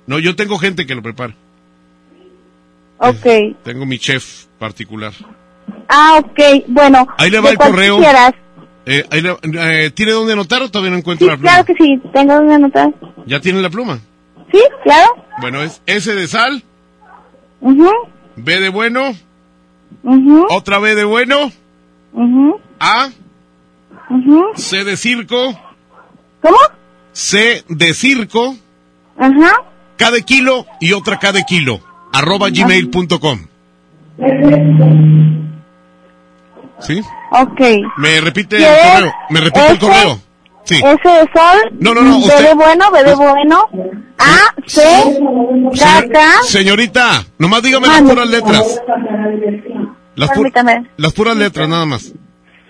[0.07, 1.35] No, yo tengo gente que lo prepara.
[2.99, 3.57] Ok.
[3.63, 5.13] Tengo mi chef particular.
[5.93, 6.39] Ah, ok.
[6.69, 7.07] Bueno.
[7.19, 7.97] Ahí le va ¿de el correo.
[7.97, 8.33] quisieras?
[8.87, 9.37] Eh, ahí le-
[9.87, 11.51] eh, ¿Tiene dónde anotar o todavía no encuentro Sí, la pluma?
[11.51, 12.01] claro que sí.
[12.15, 12.91] Tengo donde anotar.
[13.27, 13.99] ¿Ya tiene la pluma?
[14.53, 15.17] Sí, claro.
[15.41, 16.63] Bueno, es S de sal,
[17.61, 17.89] Mhm.
[18.37, 19.13] B de bueno,
[20.03, 20.45] Mhm.
[20.51, 21.53] otra B de bueno,
[22.13, 22.55] Mhm.
[22.81, 23.11] A,
[24.09, 24.43] Mhm.
[24.57, 25.59] C de circo,
[26.41, 26.57] ¿Cómo?
[27.13, 28.57] C de circo,
[29.19, 29.53] Ajá.
[29.97, 31.81] K de kilo y otra K de kilo,
[32.13, 33.47] arroba gmail.com.
[36.81, 37.01] ¿Sí?
[37.33, 37.61] Ok.
[37.99, 39.13] ¿Me repite el ¿Quieres correo?
[39.31, 40.19] ¿Me repite el correo?
[40.65, 40.77] Sí.
[40.77, 41.73] S de sol.
[41.81, 43.67] No, no, no, usted- bueno, B de bueno.
[44.19, 44.83] A, C,
[45.79, 46.21] K, K.
[46.45, 48.83] Señorita, nomás dígame las puras letras.
[50.17, 50.87] Las, pu- Permítame.
[50.97, 52.13] las puras letras, nada más.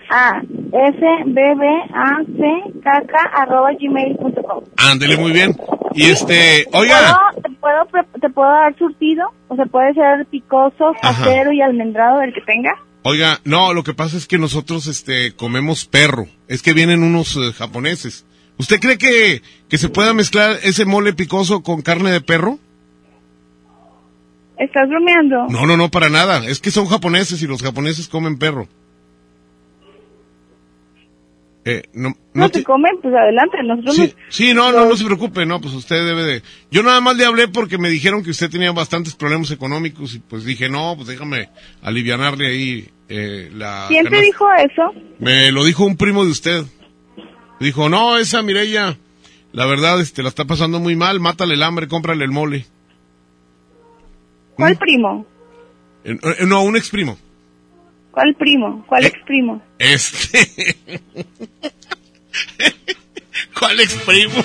[0.09, 4.63] A, S, B, B, A, C, K, K, arroba gmail.com.
[4.77, 5.55] Ándele muy bien.
[5.93, 9.27] Y este, oiga, ¿Puedo, te, puedo, pre- ¿Te puedo dar surtido?
[9.49, 12.71] O sea, puede ser picoso, casero y almendrado, el que tenga.
[13.03, 16.27] Oiga, no, lo que pasa es que nosotros este comemos perro.
[16.47, 18.25] Es que vienen unos eh, japoneses.
[18.57, 22.59] ¿Usted cree que, que se pueda mezclar ese mole picoso con carne de perro?
[24.57, 25.47] ¿Estás bromeando?
[25.49, 26.45] No, no, no, para nada.
[26.47, 28.67] Es que son japoneses y los japoneses comen perro.
[31.63, 33.57] Eh, no, No, no te te- comen, pues adelante.
[33.63, 36.43] Nosotros Sí, nos- sí, no, no, no se preocupe, no, pues usted debe de...
[36.71, 40.19] Yo nada más le hablé porque me dijeron que usted tenía bastantes problemas económicos y
[40.19, 41.49] pues dije, no, pues déjame
[41.83, 43.85] alivianarle ahí eh, la...
[43.89, 44.25] ¿Quién te canasta".
[44.25, 44.93] dijo eso?
[45.19, 46.63] Me lo dijo un primo de usted.
[47.59, 48.97] Dijo, no, esa Mireya,
[49.51, 52.65] la verdad, este, la está pasando muy mal, mátale el hambre, cómprale el mole.
[54.55, 55.25] ¿Cuál primo?
[56.03, 57.17] Eh, eh, no, un ex primo.
[58.11, 58.79] ¿Cuál primo?
[58.79, 58.83] Eh.
[58.87, 59.63] ¿Cuál ex primo?
[59.79, 61.01] Este...
[63.57, 64.43] ¿Cuál ex primo?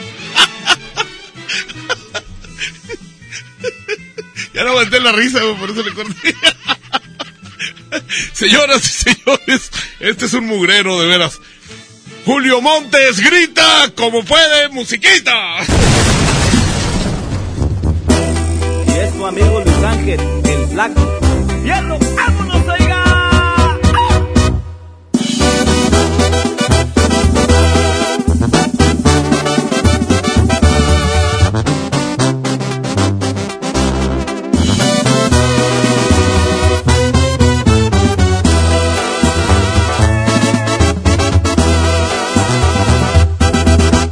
[4.55, 6.35] ya no aguanté la risa, por eso le corté.
[8.33, 11.41] Señoras y señores, este es un mugrero, de veras.
[12.25, 15.33] Julio Montes grita como puede, musiquita.
[18.87, 21.21] Y es tu amigo Luis Ángel, el flaco.
[21.65, 21.99] ¡Hierro!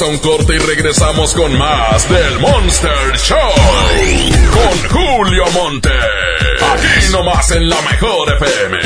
[0.00, 3.36] Vamos a un corte y regresamos con más del Monster Show.
[4.50, 5.90] Con Julio Monte.
[5.90, 8.78] Aquí nomás en la mejor FM.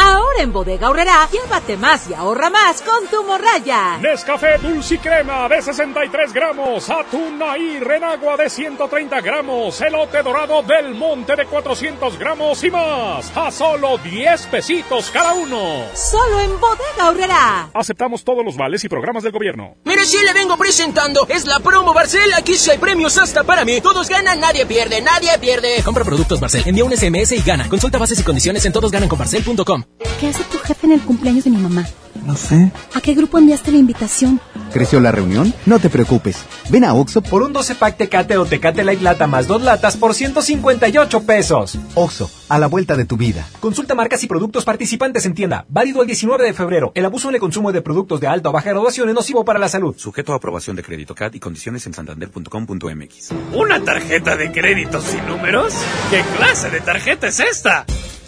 [0.00, 3.98] Ahora en Bodega Aurrera, llévate más y ahorra más con tu morraya.
[3.98, 10.94] Nescafé Dulce Crema de 63 gramos, atún y renagua de 130 gramos, elote dorado del
[10.94, 15.82] monte de 400 gramos y más, a solo 10 pesitos cada uno.
[15.94, 17.70] Solo en Bodega Aurrera.
[17.74, 19.76] Aceptamos todos los vales y programas del gobierno.
[20.04, 23.80] Si le vengo presentando, es la promo Barcel, aquí sí hay premios hasta para mí.
[23.82, 25.82] Todos ganan, nadie pierde, nadie pierde.
[25.84, 27.68] Compra productos Barcel, envía un SMS y gana.
[27.68, 29.84] Consulta bases y condiciones en todosgananconbarcel.com.
[30.18, 31.86] ¿Qué hace tu jefe en el cumpleaños de mi mamá?
[32.24, 32.72] No sé.
[32.94, 34.40] ¿A qué grupo enviaste la invitación?
[34.72, 35.52] ¿Creció la reunión?
[35.66, 36.44] No te preocupes.
[36.70, 39.96] Ven a Oxo Por un 12 pack Tecate o Tecate Light Lata más dos latas
[39.96, 41.78] por 158 pesos.
[41.94, 43.46] Oxo, a la vuelta de tu vida.
[43.60, 45.64] Consulta marcas y productos participantes en tienda.
[45.68, 46.92] Válido el 19 de febrero.
[46.94, 49.58] El abuso en el consumo de productos de alta o baja graduación es nocivo para
[49.58, 49.96] la salud.
[49.96, 53.30] Sujeto a aprobación de crédito CAT y condiciones en santander.com.mx.
[53.54, 55.74] ¿Una tarjeta de crédito sin números?
[56.10, 57.86] ¿Qué clase de tarjeta es esta?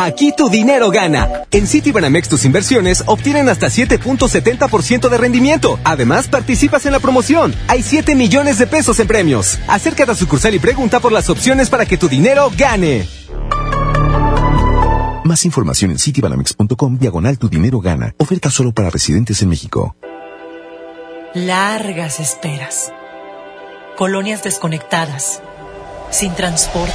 [0.00, 1.42] Aquí tu dinero gana.
[1.50, 5.80] En Citibanamex tus inversiones obtienen hasta 7.70% de rendimiento.
[5.82, 7.52] Además, participas en la promoción.
[7.66, 9.58] Hay 7 millones de pesos en premios.
[9.66, 13.08] Acércate a sucursal y pregunta por las opciones para que tu dinero gane.
[15.24, 18.14] Más información en citibanamex.com diagonal tu dinero gana.
[18.18, 19.96] Oferta solo para residentes en México.
[21.34, 22.92] Largas esperas.
[23.96, 25.42] Colonias desconectadas.
[26.12, 26.94] Sin transporte.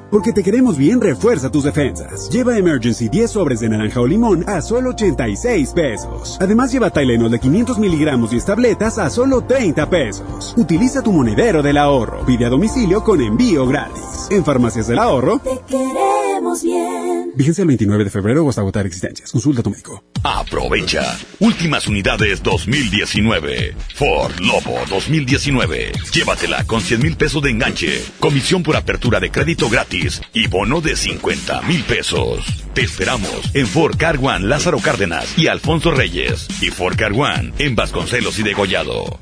[0.11, 2.29] Porque te queremos bien, refuerza tus defensas.
[2.29, 6.37] Lleva Emergency 10 sobres de naranja o limón a solo 86 pesos.
[6.41, 10.53] Además, lleva Tylenol de 500 miligramos y establetas a solo 30 pesos.
[10.57, 12.25] Utiliza tu monedero del ahorro.
[12.25, 14.27] Pide a domicilio con envío gratis.
[14.29, 15.39] En Farmacias del Ahorro.
[15.39, 17.31] Te queremos bien.
[17.33, 19.31] Vigencia el 29 de febrero o hasta agotar existencias.
[19.31, 20.03] Consulta a tu médico.
[20.23, 21.17] Aprovecha.
[21.39, 23.75] Últimas unidades 2019.
[23.95, 25.93] Ford Lobo 2019.
[26.13, 28.03] Llévatela con 100 mil pesos de enganche.
[28.19, 30.00] Comisión por apertura de crédito gratis.
[30.33, 32.39] Y bono de 50 mil pesos.
[32.73, 36.47] Te esperamos en Ford Car One Lázaro Cárdenas y Alfonso Reyes.
[36.61, 39.19] Y Ford Car One en Vasconcelos y Degollado.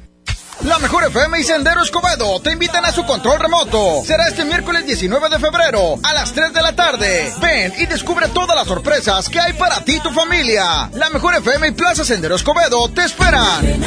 [0.63, 4.01] La Mejor FM y Sendero Escobedo te invitan a su control remoto.
[4.05, 7.33] Será este miércoles 19 de febrero a las 3 de la tarde.
[7.41, 10.89] Ven y descubre todas las sorpresas que hay para ti y tu familia.
[10.93, 13.79] La Mejor FM y Plaza Sendero Escobedo te esperan.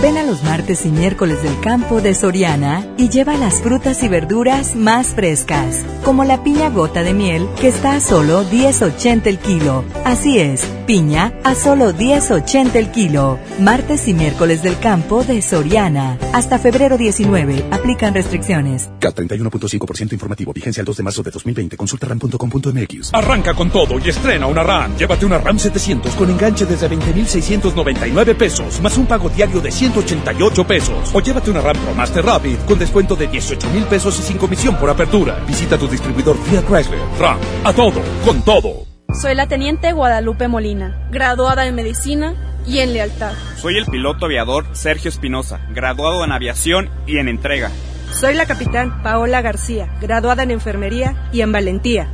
[0.00, 4.08] Ven a los martes y miércoles del campo de Soriana y lleva las frutas y
[4.08, 9.38] verduras más frescas, como la piña gota de miel que está a solo 10.80 el
[9.40, 9.84] kilo.
[10.04, 13.40] Así es, piña a solo 10.80 el kilo.
[13.58, 16.16] Martes y miércoles del campo de Soriana.
[16.32, 17.64] Hasta febrero 19.
[17.72, 18.90] Aplican restricciones.
[19.00, 20.52] CAT 31.5% informativo.
[20.52, 21.76] Vigencia el 2 de marzo de 2020.
[21.76, 23.14] Consulta ram.com.mx.
[23.14, 24.96] Arranca con todo y estrena una RAM.
[24.96, 30.66] Llévate una RAM 700 con enganche desde 20,699 pesos, más un pago diario de 188
[30.66, 31.10] pesos.
[31.14, 34.38] O llévate una RAM Pro Master Rapid con descuento de 18 mil pesos y sin
[34.38, 35.42] comisión por apertura.
[35.46, 37.00] Visita tu distribuidor Fiat Chrysler.
[37.18, 38.86] RAM, a todo, con todo.
[39.20, 42.34] Soy la teniente Guadalupe Molina, graduada en medicina
[42.66, 43.32] y en lealtad.
[43.56, 47.70] Soy el piloto aviador Sergio Espinosa, graduado en aviación y en entrega.
[48.12, 52.08] Soy la capitán Paola García, graduada en enfermería y en valentía.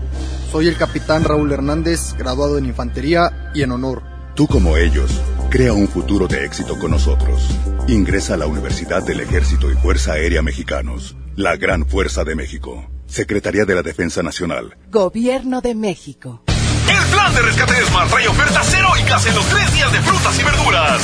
[0.50, 4.02] Soy el capitán Raúl Hernández, graduado en infantería y en honor.
[4.34, 5.10] Tú como ellos,
[5.50, 7.48] crea un futuro de éxito con nosotros.
[7.88, 12.84] Ingresa a la Universidad del Ejército y Fuerza Aérea Mexicanos, la gran fuerza de México.
[13.06, 14.76] Secretaría de la Defensa Nacional.
[14.90, 16.42] Gobierno de México.
[16.88, 20.42] El plan de rescate Smart trae ofertas heroicas en los tres días de frutas y
[20.42, 21.02] verduras.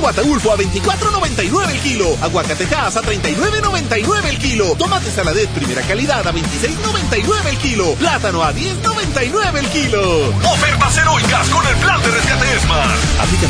[0.00, 2.16] Mango Ataulfo a 24.99 el kilo.
[2.22, 4.74] Aguacatejas a 39.99 el kilo.
[4.76, 7.94] Tomate saladet primera calidad a 26.99 el kilo.
[7.96, 10.28] Plátano a 10.99 el kilo.
[10.30, 12.98] Ofertas heroicas con el plan de rescate Smart.
[13.20, 13.46] Aplica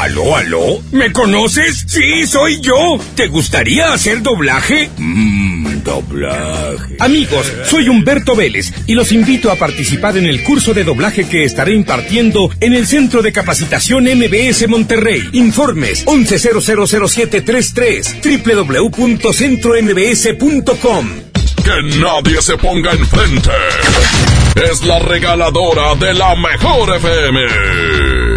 [0.00, 0.80] ¿Aló, aló?
[0.92, 1.84] ¿Me conoces?
[1.86, 2.98] Sí, soy yo.
[3.16, 4.88] ¿Te gustaría hacer doblaje?
[4.96, 6.96] Mmm, doblaje.
[7.00, 11.44] Amigos, soy Humberto Vélez y los invito a participar en el curso de doblaje que
[11.44, 15.22] estaré impartiendo en el Centro de Capacitación MBS Monterrey.
[15.32, 21.08] Informes 11000733 www.centrombs.com.
[21.62, 23.50] Que nadie se ponga enfrente.
[24.70, 28.29] Es la regaladora de la mejor FM.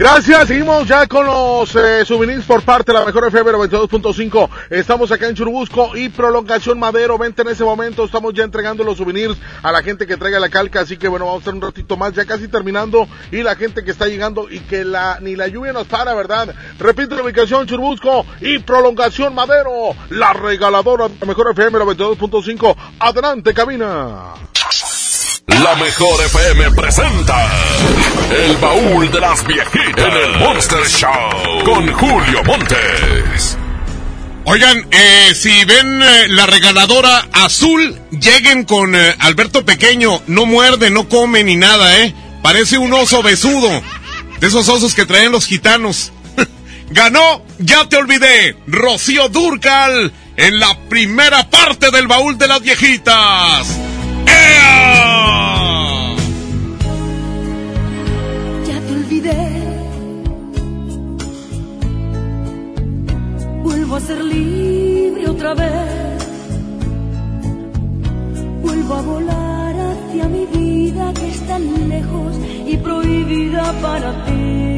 [0.00, 4.48] Gracias, seguimos ya con los eh, souvenirs por parte de la mejor FM 92.5.
[4.70, 7.18] Estamos acá en Churubusco y Prolongación Madero.
[7.18, 10.48] Vente en ese momento, estamos ya entregando los souvenirs a la gente que traiga la
[10.48, 10.80] calca.
[10.80, 13.06] Así que bueno, vamos a estar un ratito más, ya casi terminando.
[13.30, 16.54] Y la gente que está llegando y que la ni la lluvia nos para, ¿verdad?
[16.78, 19.94] Repito la ubicación, Churubusco y Prolongación Madero.
[20.08, 22.74] La regaladora de la mejor FM 92.5.
[23.00, 24.32] Adelante, cabina.
[25.58, 27.50] La mejor FM presenta
[28.30, 33.58] El baúl de las viejitas en el Monster Show con Julio Montes.
[34.44, 40.22] Oigan, eh, si ven eh, la regaladora azul, lleguen con eh, Alberto Pequeño.
[40.28, 42.14] No muerde, no come ni nada, ¿eh?
[42.42, 43.82] Parece un oso besudo.
[44.38, 46.12] De esos osos que traen los gitanos.
[46.90, 53.89] Ganó, ya te olvidé, Rocío Durcal en la primera parte del baúl de las viejitas.
[58.68, 59.42] Ya te olvidé.
[63.62, 66.00] Vuelvo a ser libre otra vez.
[68.62, 72.36] Vuelvo a volar hacia mi vida que es tan lejos
[72.66, 74.70] y prohibida para ti.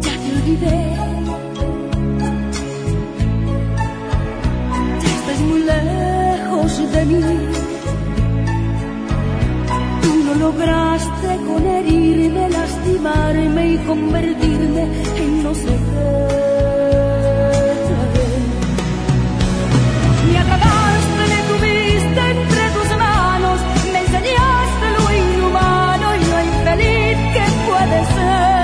[0.00, 0.91] Ya te olvidé.
[5.40, 7.22] Muy lejos de mí.
[10.02, 14.82] Tú no lograste con herirme, lastimarme y convertirme
[15.22, 16.12] en no sé qué.
[20.32, 23.58] Me atrapaste, me tuviste entre tus manos,
[23.92, 28.60] me enseñaste lo inhumano y lo infeliz que puede ser.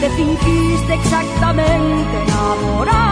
[0.00, 3.11] Te fingiste exactamente enamorado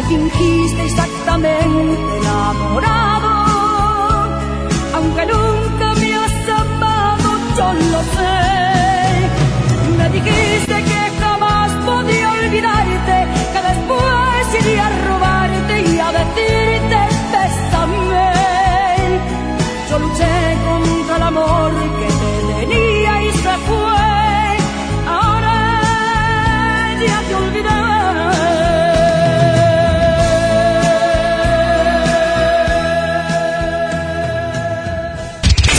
[0.00, 3.28] Te fingiste exactamente enamorado,
[4.94, 7.28] aunque nunca me has amado,
[7.58, 8.36] yo lo sé.
[9.98, 13.19] Me dijiste que jamás podía olvidarte,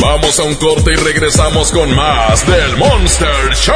[0.01, 3.75] Vamos a un corte y regresamos con más del Monster Show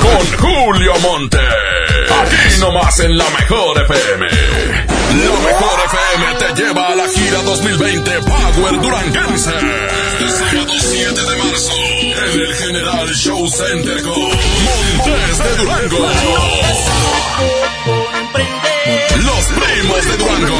[0.00, 1.36] con Julio Monte.
[1.38, 4.26] Aquí nomás en la mejor FM.
[4.26, 9.50] La mejor FM te lleva a la gira 2020 Power Duranguense.
[10.20, 16.08] El sábado 7 de marzo en el General Show Center con Montes de Durango.
[19.82, 20.58] Los primos de Durango.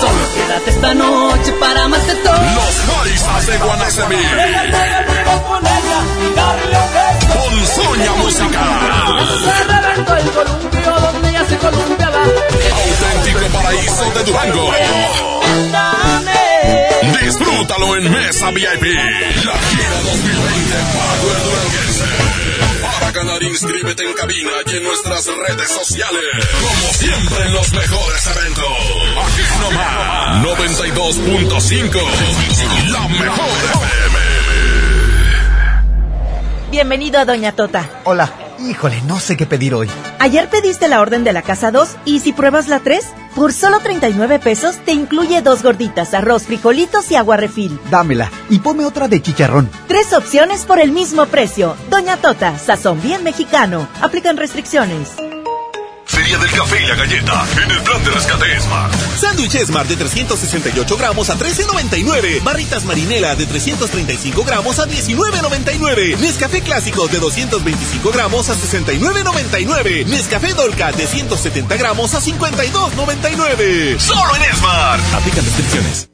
[0.00, 2.34] Solo quédate esta noche para más de todo.
[2.34, 4.16] Los paisas de Guanacemí.
[7.32, 8.62] Con Soña Musical.
[12.74, 14.70] Auténtico paraíso de Durango.
[17.22, 18.84] Disfrútalo en Mesa VIP.
[19.44, 22.43] La gira 2020 Power Duranguense.
[22.84, 26.22] Para ganar, inscríbete en cabina y en nuestras redes sociales.
[26.60, 28.64] Como siempre en los mejores eventos.
[29.24, 30.44] Aquí nomás.
[30.44, 32.92] 92.5.
[32.92, 34.18] La mejor FM.
[36.70, 37.88] Bienvenido a Doña Tota.
[38.04, 38.32] Hola.
[38.58, 39.90] Híjole, no sé qué pedir hoy.
[40.18, 43.04] Ayer pediste la orden de la casa 2 y si pruebas la 3,
[43.34, 47.78] por solo 39 pesos te incluye dos gorditas, arroz, frijolitos y agua refil.
[47.90, 49.68] Dámela y ponme otra de chicharrón.
[49.88, 51.76] Tres opciones por el mismo precio.
[51.90, 53.88] Doña Tota, sazón bien mexicano.
[54.00, 55.12] Aplican restricciones.
[56.38, 58.92] Del Café y la Galleta en el plan de rescate Smart.
[59.16, 62.42] Sándwich Smart de 368 gramos a 13.99.
[62.42, 66.18] Barritas Marinela de 335 gramos a 19.99.
[66.18, 70.06] Nescafé Clásico de 225 gramos a 69.99.
[70.06, 73.98] Nescafé Dolca de 170 gramos a 52.99.
[73.98, 75.02] Solo en Smart.
[75.14, 76.13] Aplican descripciones.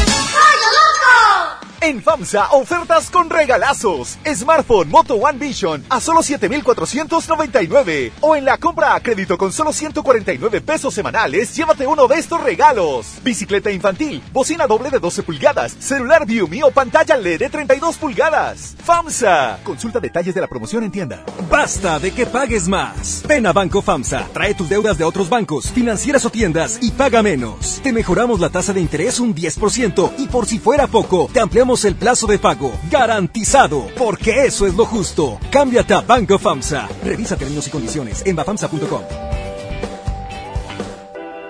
[1.83, 4.19] En FAMSA, ofertas con regalazos.
[4.23, 8.11] Smartphone Moto One Vision a solo 7,499.
[8.21, 12.43] O en la compra a crédito con solo 149 pesos semanales, llévate uno de estos
[12.43, 13.07] regalos.
[13.23, 17.97] Bicicleta infantil, bocina doble de 12 pulgadas, celular View Me o pantalla LED de 32
[17.97, 18.75] pulgadas.
[18.83, 19.61] FAMSA.
[19.63, 21.25] Consulta detalles de la promoción en tienda.
[21.49, 23.23] Basta de que pagues más.
[23.27, 24.27] Ven a Banco FAMSA.
[24.33, 27.79] Trae tus deudas de otros bancos, financieras o tiendas y paga menos.
[27.81, 31.70] Te mejoramos la tasa de interés un 10% y por si fuera poco, te ampliamos
[31.85, 32.71] el plazo de pago.
[32.89, 33.87] Garantizado.
[33.97, 35.39] Porque eso es lo justo.
[35.49, 36.87] Cámbiate a Banco FAMSA.
[37.03, 39.01] Revisa términos y condiciones en bafamsa.com.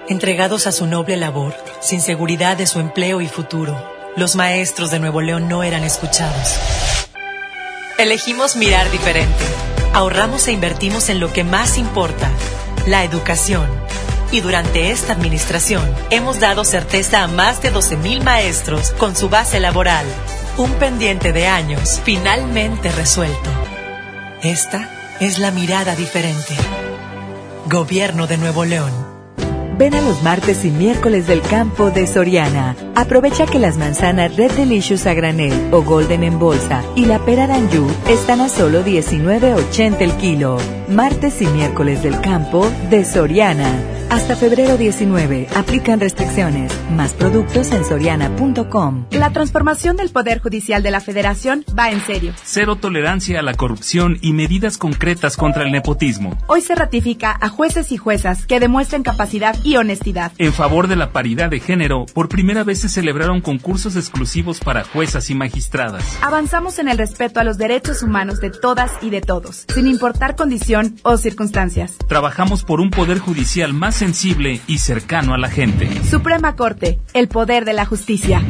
[0.07, 3.82] Entregados a su noble labor, sin seguridad de su empleo y futuro,
[4.17, 6.55] los maestros de Nuevo León no eran escuchados.
[7.97, 9.43] Elegimos mirar diferente.
[9.93, 12.30] Ahorramos e invertimos en lo que más importa,
[12.88, 13.69] la educación.
[14.32, 19.60] Y durante esta administración hemos dado certeza a más de 12.000 maestros con su base
[19.60, 20.06] laboral.
[20.58, 23.50] Un pendiente de años finalmente resuelto.
[24.42, 26.56] Esta es la mirada diferente.
[27.70, 28.92] Gobierno de Nuevo León.
[29.78, 32.76] Ven a los martes y miércoles del campo de Soriana.
[32.96, 37.48] Aprovecha que las manzanas Red Delicious a granel o Golden en bolsa y la pera
[37.48, 40.58] Danju están a solo 19.80 el kilo.
[40.88, 44.01] Martes y miércoles del campo de Soriana.
[44.12, 45.47] Hasta febrero 19.
[45.55, 46.78] Aplican restricciones.
[46.91, 49.05] Más productos en soriana.com.
[49.12, 52.34] La transformación del Poder Judicial de la Federación va en serio.
[52.43, 56.38] Cero tolerancia a la corrupción y medidas concretas contra el nepotismo.
[56.47, 60.34] Hoy se ratifica a jueces y juezas que demuestren capacidad y honestidad.
[60.39, 64.84] En favor de la paridad de género, por primera vez se celebraron concursos exclusivos para
[64.84, 66.18] juezas y magistradas.
[66.22, 70.36] Avanzamos en el respeto a los derechos humanos de todas y de todos, sin importar
[70.36, 71.95] condición o circunstancias.
[72.09, 75.88] Trabajamos por un poder judicial más sensible y cercano a la gente.
[76.10, 78.41] Suprema Corte, el poder de la justicia.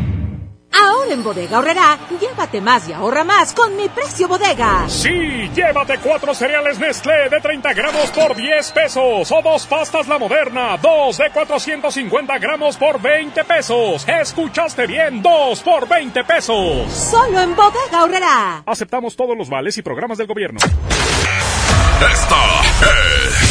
[0.71, 4.87] Ahora en Bodega Horrera, llévate más y ahorra más con mi precio bodega.
[4.87, 10.17] Sí, llévate cuatro cereales Nestlé de 30 gramos por 10 pesos o dos pastas La
[10.17, 14.07] Moderna, dos de 450 gramos por 20 pesos.
[14.07, 16.89] Escuchaste bien, dos por 20 pesos.
[16.93, 18.63] Solo en Bodega Horrera.
[18.65, 20.61] Aceptamos todos los vales y programas del gobierno.
[21.99, 23.50] Esta es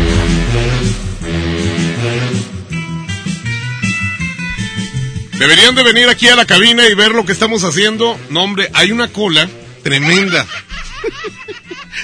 [5.41, 8.15] Deberían de venir aquí a la cabina y ver lo que estamos haciendo.
[8.29, 9.49] No, hombre, hay una cola
[9.81, 10.45] tremenda.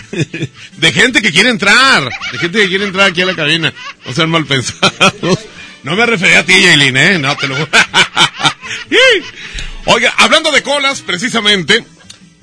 [0.78, 2.10] De gente que quiere entrar.
[2.32, 3.72] De gente que quiere entrar aquí a la cabina.
[4.08, 5.38] No sean mal pensados.
[5.84, 7.20] No me refería a ti, Yailin, ¿eh?
[7.20, 7.56] No, te lo...
[9.86, 11.86] Oiga, hablando de colas, precisamente,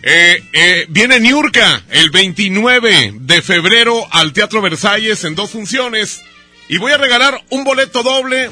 [0.01, 6.23] eh, eh, viene Niurka el 29 de febrero al Teatro Versalles en dos funciones.
[6.69, 8.49] Y voy a regalar un boleto doble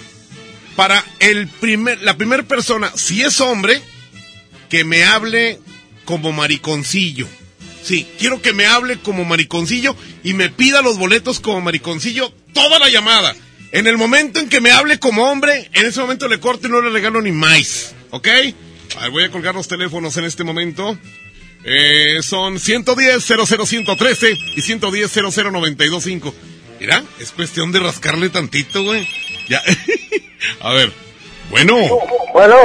[0.77, 3.81] para el primer, la primera persona, si es hombre,
[4.68, 5.59] que me hable
[6.05, 7.29] como mariconcillo.
[7.83, 12.79] Sí, quiero que me hable como mariconcillo y me pida los boletos como mariconcillo toda
[12.79, 13.35] la llamada.
[13.73, 16.70] En el momento en que me hable como hombre, en ese momento le corto y
[16.70, 17.95] no le regalo ni más.
[18.11, 18.29] ¿Ok?
[19.11, 20.99] voy a colgar los teléfonos en este momento.
[21.64, 26.35] Eh, son 110 00113 y 110 00925.
[26.81, 29.09] Mira, es cuestión de rascarle tantito, güey.
[29.49, 29.62] Ya.
[30.61, 30.93] a ver.
[31.51, 31.76] Bueno.
[32.32, 32.57] Bueno.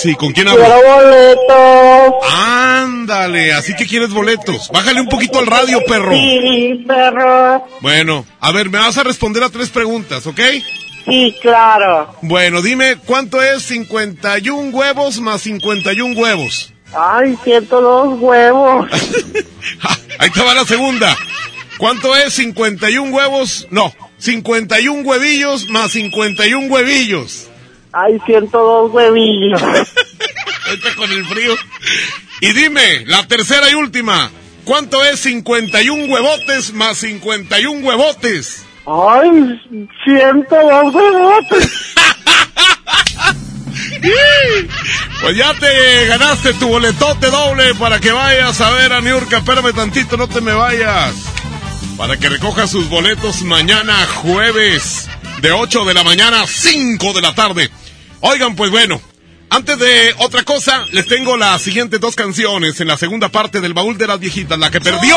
[0.00, 0.64] Sí, ¿con quién hablo?
[0.64, 2.14] Boletos.
[2.32, 4.68] Ándale, así que quieres boletos.
[4.72, 6.12] Bájale un poquito al radio, perro.
[6.12, 7.64] Sí, perro.
[7.80, 10.40] Bueno, a ver, me vas a responder a tres preguntas, ¿ok?
[11.04, 12.14] Sí, claro.
[12.22, 16.72] Bueno, dime, ¿cuánto es 51 huevos más 51 huevos?
[16.94, 18.90] Ay, 102 huevos.
[20.18, 21.16] Ahí te va la segunda.
[21.78, 23.66] ¿Cuánto es 51 huevos?
[23.70, 23.92] No,
[24.22, 27.48] 51 huevillos más 51 huevillos.
[27.92, 29.60] Hay 102 huevillos.
[30.66, 31.56] Ahorita con el frío.
[32.40, 34.30] Y dime, la tercera y última.
[34.64, 38.64] ¿Cuánto es 51 huevotes más 51 huevotes?
[38.86, 39.60] Ay,
[40.04, 41.94] 102 huevotes.
[45.22, 49.38] Pues ya te ganaste tu boletote doble para que vayas a ver a Niurka.
[49.38, 51.31] Espérame tantito, no te me vayas.
[51.96, 55.08] Para que recojas sus boletos mañana jueves
[55.40, 57.70] de 8 de la mañana a 5 de la tarde.
[58.20, 59.00] Oigan, pues bueno,
[59.50, 63.74] antes de otra cosa, les tengo las siguientes dos canciones en la segunda parte del
[63.74, 65.16] baúl de las viejitas, la que perdió.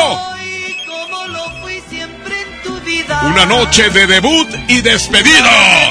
[3.22, 5.90] Una noche de debut y despedida.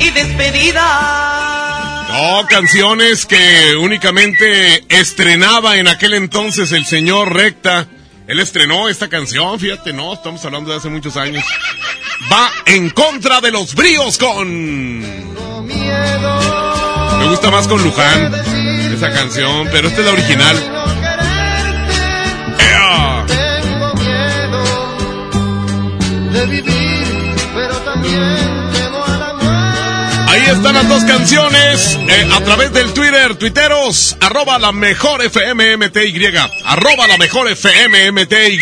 [0.00, 1.45] Y despedida.
[2.16, 7.86] No, canciones que únicamente estrenaba en aquel entonces el señor Recta.
[8.26, 11.44] Él estrenó esta canción, fíjate, no, estamos hablando de hace muchos años.
[12.32, 15.02] Va en contra de los bríos con...
[17.18, 18.32] Me gusta más con Luján,
[18.94, 20.56] esa canción, pero esta es la original.
[22.58, 23.26] ¡Ea!
[26.32, 28.45] de vivir, pero también
[30.46, 36.36] Ahí están las dos canciones eh, a través del Twitter, tuiteros, arroba la mejor FMMTY,
[36.64, 38.60] arroba la mejor FMMTY,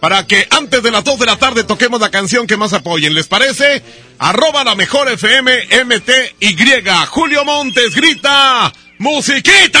[0.00, 3.12] para que antes de las 2 de la tarde toquemos la canción que más apoyen.
[3.12, 3.82] ¿Les parece?
[4.18, 6.56] Arroba la mejor FMMTY.
[7.10, 9.80] Julio Montes grita, ¡Musiquita!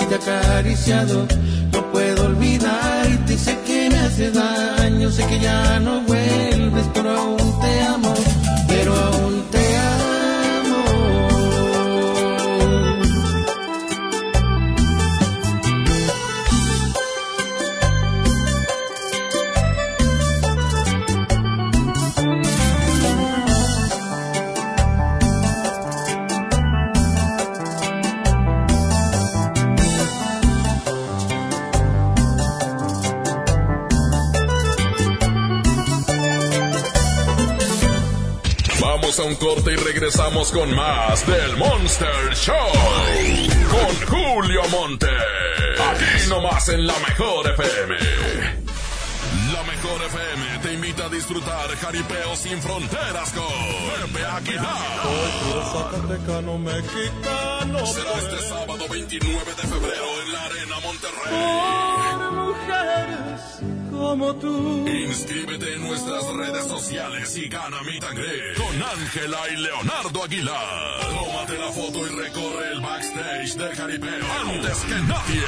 [0.00, 1.26] y te he acariciado.
[1.72, 7.10] No puedo olvidarte y sé que me hace daño, sé que ya no vuelves, pero
[7.10, 8.14] aún te amo,
[40.06, 42.54] regresamos con más del Monster Show.
[43.68, 45.08] Con Julio Monte.
[45.08, 47.96] Aquí nomás en la mejor FM.
[49.52, 54.66] La mejor FM te invita a disfrutar jaripeo sin fronteras con Pepe Aguilar.
[56.56, 57.86] Mexicano.
[57.86, 62.16] Será este sábado 29 de febrero en la Arena Monterrey.
[62.18, 63.40] Por mujeres
[63.90, 64.88] como tú.
[64.88, 71.00] Inscríbete en nuestras redes sociales y gana mi tangre con Ángela y Leonardo Aguilar.
[71.10, 75.44] Tómate la foto y recorre el backstage del jaripeo antes que nadie.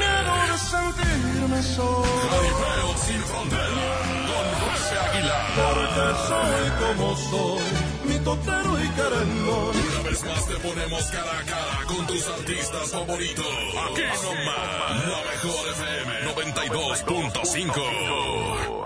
[0.00, 2.06] Miedo de sentirme solo.
[2.30, 5.46] Jaripeo sin frontera con Pepe Aguilar.
[5.54, 7.62] Porque soy como soy,
[8.06, 9.76] mi totero y querendón.
[9.76, 13.46] Una vez más te ponemos cara a cara con tus artistas favoritos.
[13.90, 18.85] Aquí nomás, la mejor FM 92.5.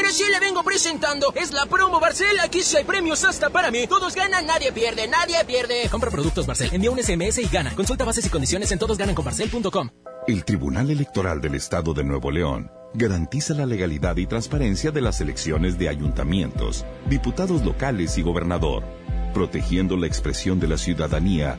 [0.00, 2.40] Mire, si le vengo presentando, es la promo Barcel.
[2.42, 3.86] Aquí sí hay premios hasta para mí.
[3.86, 5.90] Todos ganan, nadie pierde, nadie pierde.
[5.90, 7.76] Compra productos Barcel, envía un SMS y gana.
[7.76, 9.90] Consulta bases y condiciones en todosgananconbarcel.com.
[10.26, 15.20] El Tribunal Electoral del Estado de Nuevo León garantiza la legalidad y transparencia de las
[15.20, 18.82] elecciones de ayuntamientos, diputados locales y gobernador,
[19.34, 21.58] protegiendo la expresión de la ciudadanía.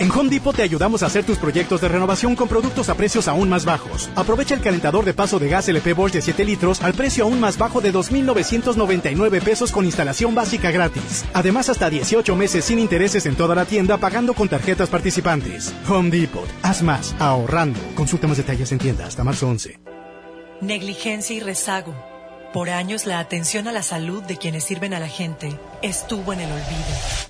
[0.00, 3.28] En Home Depot te ayudamos a hacer tus proyectos de renovación con productos a precios
[3.28, 4.08] aún más bajos.
[4.16, 7.38] Aprovecha el calentador de paso de gas LP Bosch de 7 litros al precio aún
[7.38, 11.26] más bajo de 2.999 pesos con instalación básica gratis.
[11.34, 15.74] Además, hasta 18 meses sin intereses en toda la tienda pagando con tarjetas participantes.
[15.86, 16.48] Home Depot.
[16.62, 17.78] Haz más, ahorrando.
[17.94, 19.80] Consulta más detalles en tienda hasta marzo 11.
[20.62, 21.94] Negligencia y rezago.
[22.54, 26.40] Por años la atención a la salud de quienes sirven a la gente estuvo en
[26.40, 27.29] el olvido.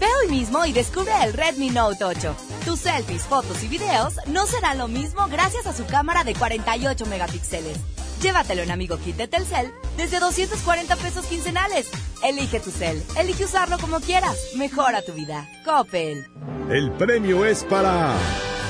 [0.00, 2.36] Ve hoy mismo y descubre el Redmi Note 8.
[2.64, 7.06] Tus selfies, fotos y videos no serán lo mismo gracias a su cámara de 48
[7.06, 7.78] megapíxeles.
[8.22, 11.88] Llévatelo en Amigo Kit de Telcel desde 240 pesos quincenales.
[12.22, 14.36] Elige tu cel, elige usarlo como quieras.
[14.56, 15.48] Mejora tu vida.
[15.64, 16.28] Coppel.
[16.70, 18.14] El premio es para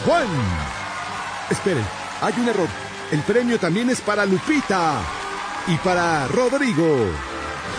[0.06, 0.26] Juan.
[1.50, 1.84] Esperen,
[2.22, 2.68] hay un error.
[3.10, 5.00] El premio también es para Lupita
[5.66, 7.10] y para Rodrigo.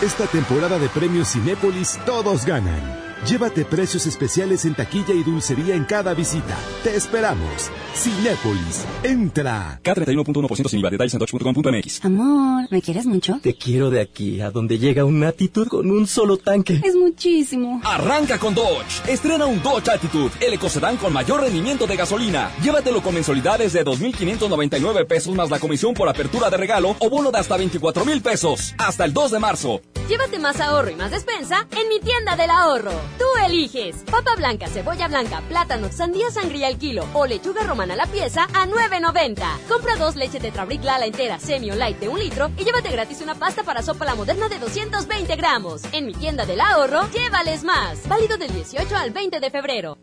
[0.02, 3.09] Esta temporada de premios Cinépolis todos ganan.
[3.26, 6.56] Llévate precios especiales en taquilla y dulcería en cada visita.
[6.82, 7.70] Te esperamos.
[7.94, 9.78] Cinépolis, entra.
[9.82, 10.90] K31.1% sin IVA.
[10.90, 12.04] Detalles en dodge.com.mx.
[12.04, 13.38] Amor, ¿me quieres mucho?
[13.42, 16.80] Te quiero de aquí a donde llega una actitud con un solo tanque.
[16.82, 17.82] Es muchísimo.
[17.84, 19.06] Arranca con Dodge.
[19.06, 22.50] Estrena un Dodge Attitude, el ecocedán con mayor rendimiento de gasolina.
[22.62, 27.30] Llévatelo con mensualidades de 2.599 pesos más la comisión por apertura de regalo o bono
[27.30, 28.74] de hasta 24 mil pesos.
[28.78, 29.80] Hasta el 2 de marzo.
[30.08, 33.09] Llévate más ahorro y más despensa en mi tienda del ahorro.
[33.18, 37.96] Tú eliges papa blanca, cebolla blanca, plátano, sandía sangría al kilo o lechuga romana a
[37.96, 39.66] la pieza a 9.90.
[39.68, 43.20] Compra dos leche Tetrabric Lala entera, semi o light de un litro y llévate gratis
[43.20, 45.82] una pasta para sopa la moderna de 220 gramos.
[45.92, 48.06] En mi tienda del ahorro, llévales más.
[48.08, 49.98] Válido del 18 al 20 de febrero.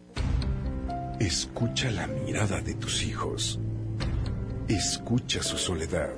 [1.20, 3.60] Escucha la mirada de tus hijos.
[4.68, 6.10] Escucha su soledad.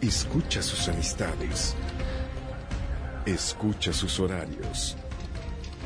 [0.00, 1.74] Escucha sus amistades.
[3.26, 4.96] Escucha sus horarios.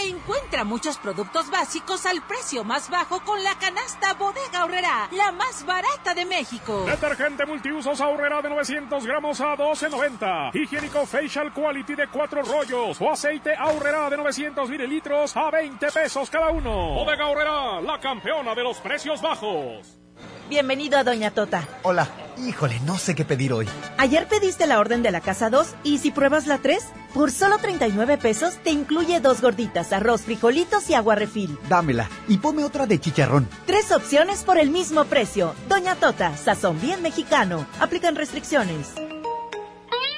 [0.00, 5.64] Encuentra muchos productos básicos al precio más bajo con la canasta Bodega Horrera, la más
[5.64, 6.84] barata de México.
[6.86, 10.54] Detergente multiusos Ahorrera de 900 gramos a 12.90.
[10.54, 16.30] Higiénico Facial Quality de 4 rollos o aceite Ahorrera de 900 mililitros a 20 pesos
[16.30, 16.94] cada uno.
[16.94, 20.01] Bodega Horrera, la campeona de los precios bajos.
[20.48, 21.66] Bienvenido a Doña Tota.
[21.82, 22.08] Hola.
[22.38, 23.68] Híjole, no sé qué pedir hoy.
[23.98, 26.82] Ayer pediste la orden de la casa 2 y si pruebas la 3,
[27.12, 31.58] por solo 39 pesos te incluye dos gorditas, arroz, frijolitos y agua refil.
[31.68, 33.48] Dámela y ponme otra de chicharrón.
[33.66, 35.54] Tres opciones por el mismo precio.
[35.68, 37.66] Doña Tota, sazón bien mexicano.
[37.80, 38.88] Aplican restricciones.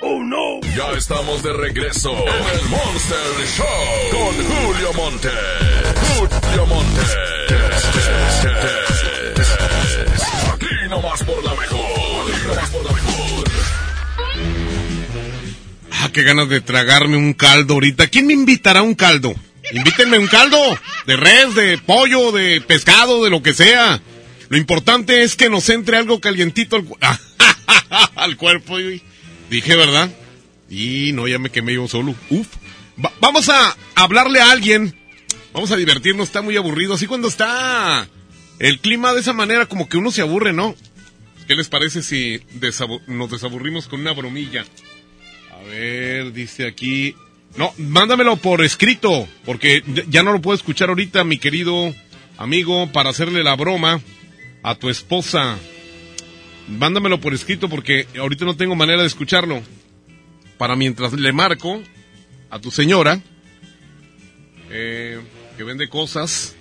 [0.01, 0.61] ¡Oh, no!
[0.77, 3.67] Ya estamos de regreso en el Monster Show
[4.13, 5.31] con Julio Monte.
[6.17, 7.01] Julio Monte.
[10.95, 12.47] Nomás por la mejor.
[12.47, 13.45] Nomás por la mejor.
[15.93, 18.09] Ah, qué ganas de tragarme un caldo ahorita.
[18.09, 19.35] ¿Quién me invitará a un caldo?
[19.73, 20.59] Invítenme un caldo
[21.07, 24.01] de res, de pollo, de pescado, de lo que sea.
[24.51, 26.99] Lo importante es que nos entre algo calientito al, cu-
[28.17, 28.77] al cuerpo.
[29.51, 30.11] Dije, ¿verdad?
[30.69, 32.15] Y no, ya me quemé yo solo.
[32.31, 32.47] Uf.
[33.03, 34.95] Va- vamos a hablarle a alguien.
[35.53, 36.95] Vamos a divertirnos, está muy aburrido.
[36.95, 38.07] Así cuando está
[38.59, 40.75] el clima de esa manera, como que uno se aburre, ¿no?
[41.47, 42.41] ¿Qué les parece si
[43.07, 44.65] nos desaburrimos con una bromilla?
[45.53, 47.15] A ver, dice aquí.
[47.57, 51.95] No, mándamelo por escrito, porque ya- no lo puedo escuchar ahorita, mi querido
[52.39, 54.01] amigo, para hacerle la broma
[54.63, 55.57] a tu esposa.
[56.69, 59.63] Mándamelo por escrito porque ahorita no tengo manera de escucharlo.
[60.59, 61.81] Para mientras le marco
[62.51, 63.21] a tu señora,
[64.71, 65.21] eh,
[65.57, 66.57] que vende cosas,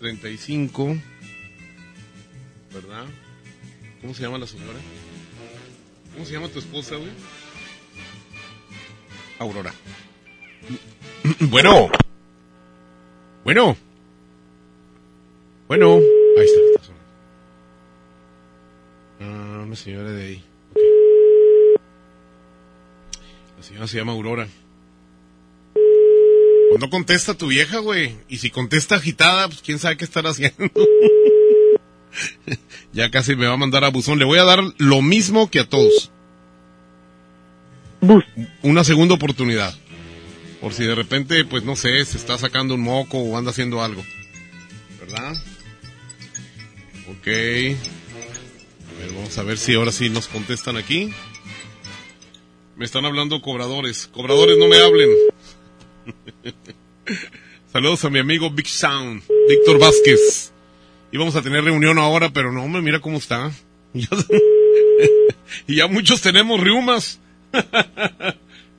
[0.00, 1.11] 35, ¿verdad?
[4.02, 4.80] ¿Cómo se llama la señora?
[6.12, 7.10] ¿Cómo se llama tu esposa, güey?
[9.38, 9.72] Aurora.
[11.50, 11.88] Bueno.
[13.44, 13.76] Bueno.
[15.68, 15.94] Bueno.
[15.96, 16.60] Ahí está.
[16.60, 17.04] está sonando.
[19.20, 20.44] Ah, una señora de ahí.
[20.70, 20.78] Ok.
[23.58, 24.48] La señora se llama Aurora.
[25.74, 28.16] Pues no contesta tu vieja, güey.
[28.28, 30.64] Y si contesta agitada, pues quién sabe qué estará haciendo.
[32.92, 34.18] ya casi me va a mandar a buzón.
[34.18, 36.10] Le voy a dar lo mismo que a todos.
[38.62, 39.74] Una segunda oportunidad.
[40.60, 43.82] Por si de repente, pues no sé, se está sacando un moco o anda haciendo
[43.82, 44.02] algo.
[45.00, 45.32] ¿Verdad?
[47.08, 47.26] Ok.
[47.26, 51.12] A ver, vamos a ver si ahora sí nos contestan aquí.
[52.76, 54.06] Me están hablando cobradores.
[54.06, 55.10] Cobradores, no me hablen.
[57.72, 60.51] Saludos a mi amigo Big Sound, Víctor Vázquez.
[61.12, 63.52] Íbamos a tener reunión ahora, pero no, hombre, mira cómo está.
[65.66, 67.20] Y ya muchos tenemos riumas.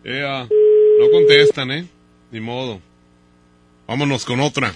[0.03, 1.85] No contestan, ¿eh?
[2.31, 2.81] Ni modo.
[3.87, 4.73] Vámonos con otra.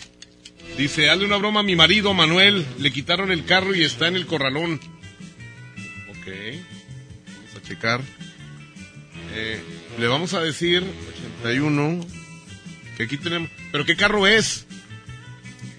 [0.78, 2.66] Dice, hazle una broma a mi marido, Manuel.
[2.80, 4.80] Le quitaron el carro y está en el corralón.
[6.10, 6.28] Ok.
[6.28, 8.02] Vamos a checar.
[9.34, 9.60] Eh,
[10.00, 10.84] le vamos a decir
[11.42, 12.06] 81.
[12.96, 13.50] Que aquí tenemos.
[13.72, 14.67] ¿Pero qué carro es?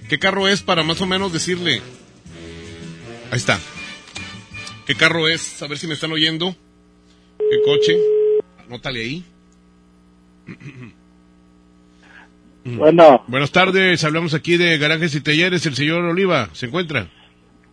[0.09, 1.81] ¿Qué carro es para más o menos decirle?
[3.31, 3.59] Ahí está.
[4.87, 5.63] ¿Qué carro es?
[5.63, 6.57] A ver si me están oyendo.
[7.39, 7.99] ¿Qué coche?
[8.67, 9.25] Anótale ahí.
[12.65, 13.25] Bueno.
[13.29, 15.65] Buenas tardes, hablamos aquí de garajes y talleres.
[15.65, 17.09] El señor Oliva, ¿se encuentra?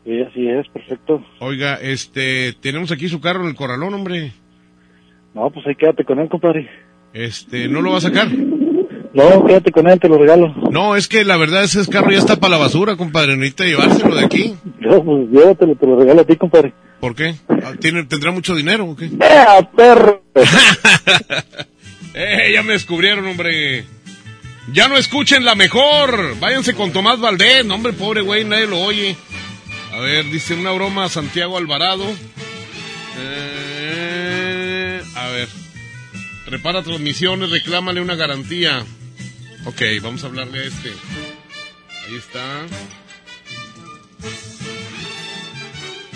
[0.06, 1.22] Sí, así es, perfecto.
[1.40, 4.32] Oiga, este, tenemos aquí su carro en el corralón, hombre.
[5.34, 6.70] No, pues ahí quédate con él, compadre.
[7.12, 8.30] Este, ¿no lo va a sacar?
[9.16, 10.54] No, quédate con él, te lo regalo.
[10.70, 13.38] No, es que la verdad ese carro ya está para la basura, compadre.
[13.38, 14.56] Necesita llevárselo de aquí.
[14.82, 16.74] No, pues llévatelo, te lo regalo a ti, compadre.
[17.00, 17.36] ¿Por qué?
[17.48, 19.06] Ah, ¿Tiene, ¿Tendrá mucho dinero o qué?
[19.06, 20.22] ¡Eh, perro!
[22.14, 23.86] ¡Eh, ya me descubrieron, hombre!
[24.74, 26.38] Ya no escuchen la mejor.
[26.42, 27.66] Váyanse con Tomás Valdés.
[27.66, 29.16] No, hombre, pobre güey, nadie lo oye.
[29.94, 32.04] A ver, dice una broma a Santiago Alvarado.
[33.18, 35.48] Eh, a ver.
[36.48, 38.84] Repara transmisiones, reclámale una garantía.
[39.66, 40.90] Ok, vamos a hablarle a este.
[42.08, 42.66] Ahí está.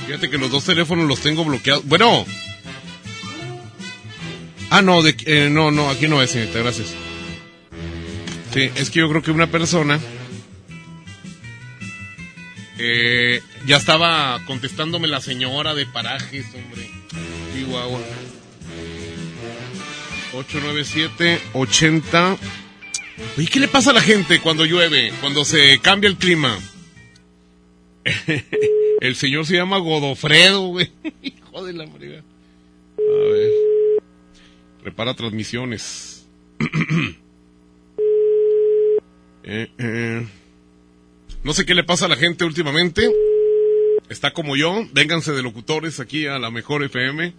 [0.05, 1.85] Fíjate que los dos teléfonos los tengo bloqueados.
[1.85, 2.25] Bueno.
[4.69, 6.93] Ah, no, de, eh, no, no, aquí no es, señorita, gracias.
[8.53, 9.99] Sí, es que yo creo que una persona
[12.77, 16.89] eh, ya estaba contestándome la señora de parajes, hombre.
[17.53, 17.99] Chihuahua.
[20.33, 22.37] 897-80.
[23.37, 25.11] Oye, ¿qué le pasa a la gente cuando llueve?
[25.21, 26.57] Cuando se cambia el clima.
[29.01, 30.91] el señor se llama Godofredo, güey.
[31.21, 32.19] Hijo de la friega.
[32.97, 33.51] A ver.
[34.83, 36.27] Repara transmisiones.
[39.51, 40.27] Eh, eh.
[41.43, 43.09] No sé qué le pasa a la gente últimamente.
[44.09, 44.85] Está como yo.
[44.91, 47.33] Vénganse de locutores aquí a la mejor FM.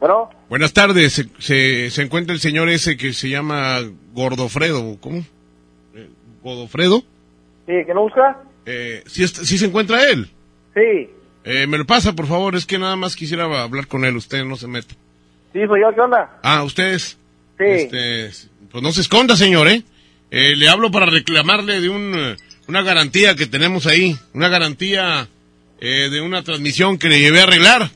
[0.00, 0.30] Bueno.
[0.48, 1.12] Buenas tardes.
[1.12, 3.80] Se, se, se encuentra el señor ese que se llama
[4.12, 4.96] Gordofredo.
[5.00, 5.18] ¿Cómo?
[5.94, 6.08] Eh,
[6.42, 7.00] ¿Godofredo?
[7.66, 8.42] Sí, ¿que no busca?
[8.66, 10.30] Eh, ¿sí, está- sí se encuentra él?
[10.74, 11.10] Sí.
[11.44, 12.56] Eh, me lo pasa, por favor.
[12.56, 14.16] Es que nada más quisiera hablar con él.
[14.16, 14.94] Usted no se mete.
[15.52, 16.38] Sí, soy yo, ¿qué onda?
[16.42, 17.18] Ah, ustedes.
[17.58, 17.64] Sí.
[17.66, 18.30] Este,
[18.70, 19.82] pues no se esconda, señor, ¿eh?
[20.30, 22.36] Eh, le hablo para reclamarle de un,
[22.68, 24.16] una garantía que tenemos ahí.
[24.32, 25.28] Una garantía
[25.80, 27.90] eh, de una transmisión que le llevé a arreglar.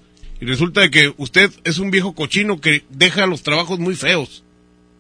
[0.45, 4.45] Y resulta de que usted es un viejo cochino que deja los trabajos muy feos.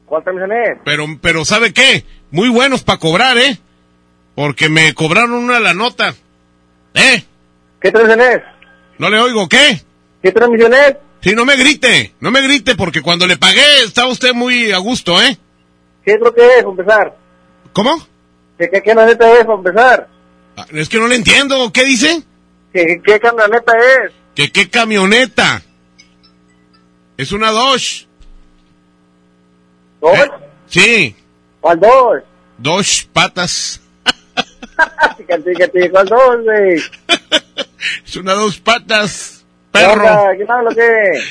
[0.06, 0.78] ¿Cuál transmisión es?
[0.86, 2.06] Pero, pero ¿sabe qué?
[2.30, 3.58] Muy buenos para cobrar, ¿eh?
[4.34, 6.14] Porque me cobraron una la nota.
[6.94, 7.24] ¿Eh?
[7.78, 8.40] ¿Qué transmisión es?
[8.96, 9.82] No le oigo, ¿qué?
[10.22, 10.96] ¿Qué transmisión es?
[11.20, 14.78] Sí, no me grite, no me grite, porque cuando le pagué estaba usted muy a
[14.78, 15.36] gusto, ¿eh?
[16.06, 17.14] ¿Qué es lo que es, empezar?
[17.74, 17.94] ¿Cómo?
[18.56, 20.08] ¿Qué, qué camioneta es, para empezar?
[20.56, 22.22] Ah, Es que no le entiendo, ¿qué dice?
[22.72, 23.74] ¿Qué, qué camioneta
[24.06, 24.23] es?
[24.34, 25.62] ¿Que qué camioneta?
[27.16, 28.06] Es una Dodge.
[30.00, 30.24] ¿Dodge?
[30.24, 30.30] ¿Eh?
[30.66, 31.16] Sí,
[31.60, 32.24] ¿Cuál Dodge?
[32.58, 33.80] Dodge patas.
[35.26, 36.82] ¿cuál Dodge, güey?
[38.06, 39.44] Es una Dodge patas.
[39.72, 40.28] ¿Qué Perro.
[40.36, 41.22] ¿Quién habla o qué?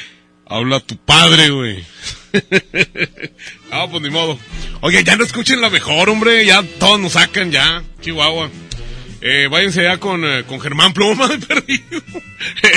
[0.48, 1.86] Habla tu padre, güey.
[3.72, 4.40] ah, pues ni modo.
[4.82, 6.46] Oye, ya no escuchen la mejor, hombre.
[6.46, 7.84] Ya todos nos sacan, ya.
[8.02, 8.50] Chihuahua.
[9.26, 12.02] Eh, váyanse ya con, eh, con Germán Pluma de perdido.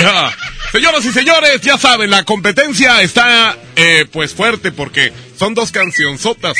[0.05, 0.31] Ah,
[0.71, 6.57] Señoras y señores, ya saben, la competencia está eh, pues fuerte porque son dos cancionzotas.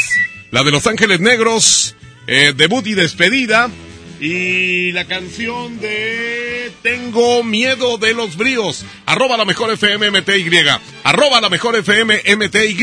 [0.52, 1.96] La de Los Ángeles Negros,
[2.26, 3.70] eh, debut y despedida.
[4.20, 8.86] Y la canción de Tengo miedo de los bríos.
[9.06, 10.50] Arroba la mejor FM MTY.
[11.04, 12.78] Arroba la mejor FM MTY.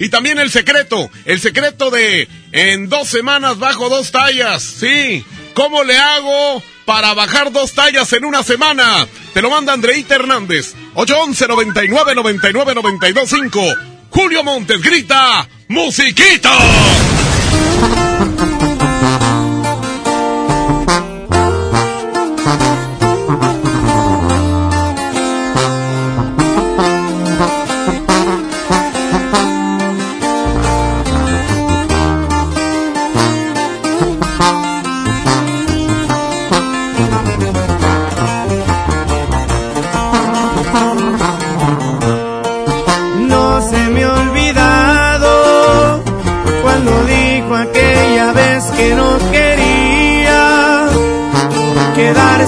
[0.00, 1.10] Y también el secreto.
[1.24, 4.62] El secreto de en dos semanas bajo dos tallas.
[4.62, 5.24] Sí.
[5.54, 9.06] ¿Cómo le hago para bajar dos tallas en una semana?
[9.34, 10.74] Te lo manda Andreita Hernández.
[10.94, 13.62] 811 99 99 92 5.
[14.10, 15.48] Julio Montes grita.
[15.68, 16.52] ¡Musiquita!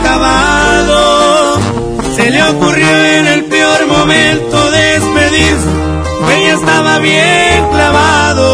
[0.00, 1.60] Acabado.
[2.16, 5.68] Se le ocurrió en el peor momento despedirse,
[6.36, 8.46] ella estaba bien clavado.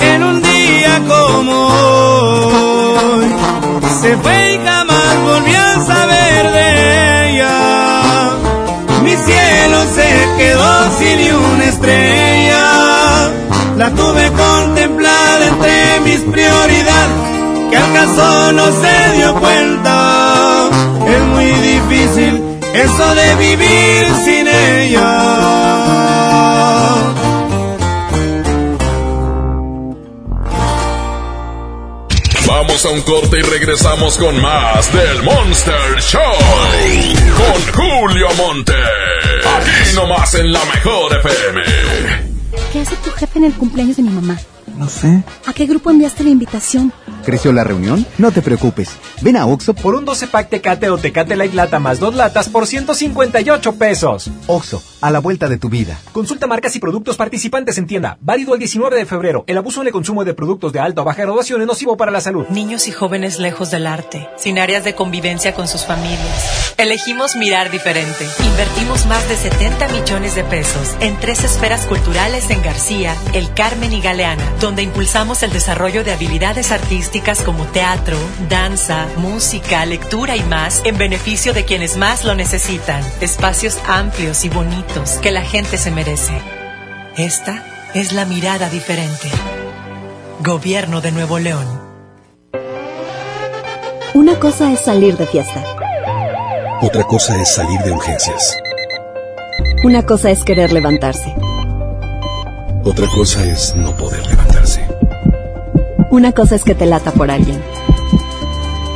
[0.00, 1.54] En un día como
[3.14, 3.26] hoy,
[4.00, 7.56] se fue y jamás volví a saber de ella.
[9.02, 12.64] Mi cielo se quedó sin una estrella.
[13.76, 17.16] La tuve contemplada entre mis prioridades,
[17.70, 20.68] que acaso no se dio cuenta.
[21.06, 22.42] Es muy difícil
[22.74, 25.46] eso de vivir sin ella.
[32.46, 36.20] Vamos a un corte y regresamos con más del Monster Show.
[37.36, 38.72] Con Julio Monte.
[38.72, 41.62] Aquí nomás en la mejor FM.
[42.72, 44.38] ¿Qué hace tu jefe en el cumpleaños de mi mamá?
[44.76, 45.22] No sé.
[45.46, 46.92] ¿A qué grupo enviaste la invitación?
[47.26, 48.06] ¿Creció la reunión?
[48.18, 48.90] No te preocupes.
[49.20, 52.48] Ven a Oxo Por un 12 pack Tecate o Tecate Light Lata más dos latas
[52.48, 54.30] por 158 pesos.
[54.46, 55.98] Oxo, a la vuelta de tu vida.
[56.12, 58.18] Consulta marcas y productos participantes en tienda.
[58.20, 59.44] Válido el 19 de febrero.
[59.46, 62.10] El abuso en el consumo de productos de alta o baja graduación es nocivo para
[62.10, 62.46] la salud.
[62.48, 66.74] Niños y jóvenes lejos del arte, sin áreas de convivencia con sus familias.
[66.78, 68.26] Elegimos mirar diferente.
[68.44, 73.92] Invertimos más de 70 millones de pesos en tres esferas culturales en García, El Carmen
[73.92, 78.16] y Galeana, donde impulsamos el desarrollo de habilidades artísticas como teatro,
[78.48, 83.02] danza, música, lectura y más en beneficio de quienes más lo necesitan.
[83.20, 84.85] Espacios amplios y bonitos
[85.22, 86.32] que la gente se merece.
[87.16, 87.62] Esta
[87.94, 89.28] es la mirada diferente.
[90.40, 91.66] Gobierno de Nuevo León.
[94.14, 95.64] Una cosa es salir de fiesta.
[96.82, 98.56] Otra cosa es salir de urgencias.
[99.84, 101.34] Una cosa es querer levantarse.
[102.84, 104.86] Otra cosa es no poder levantarse.
[106.10, 107.62] Una cosa es que te lata por alguien.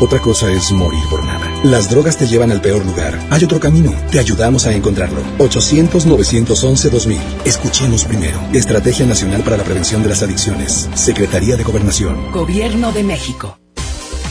[0.00, 1.49] Otra cosa es morir por nada.
[1.64, 3.18] Las drogas te llevan al peor lugar.
[3.28, 3.92] Hay otro camino.
[4.10, 5.20] Te ayudamos a encontrarlo.
[5.36, 7.18] 800-911-2000.
[7.44, 8.40] Escuchemos primero.
[8.54, 10.88] Estrategia Nacional para la Prevención de las Adicciones.
[10.94, 12.32] Secretaría de Gobernación.
[12.32, 13.58] Gobierno de México.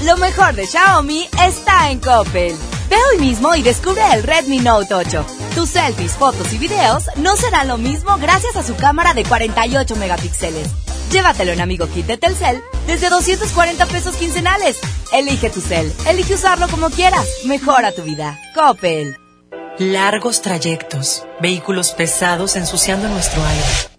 [0.05, 2.55] Lo mejor de Xiaomi está en Coppel.
[2.89, 5.25] Ve hoy mismo y descubre el Redmi Note 8.
[5.53, 9.95] Tus selfies, fotos y videos no serán lo mismo gracias a su cámara de 48
[9.97, 10.67] megapíxeles.
[11.11, 14.79] Llévatelo en Amigo Kit de Telcel desde 240 pesos quincenales.
[15.11, 17.27] Elige tu cel, elige usarlo como quieras.
[17.45, 18.39] Mejora tu vida.
[18.53, 19.17] Coppel.
[19.79, 23.98] Largos trayectos, vehículos pesados ensuciando nuestro aire.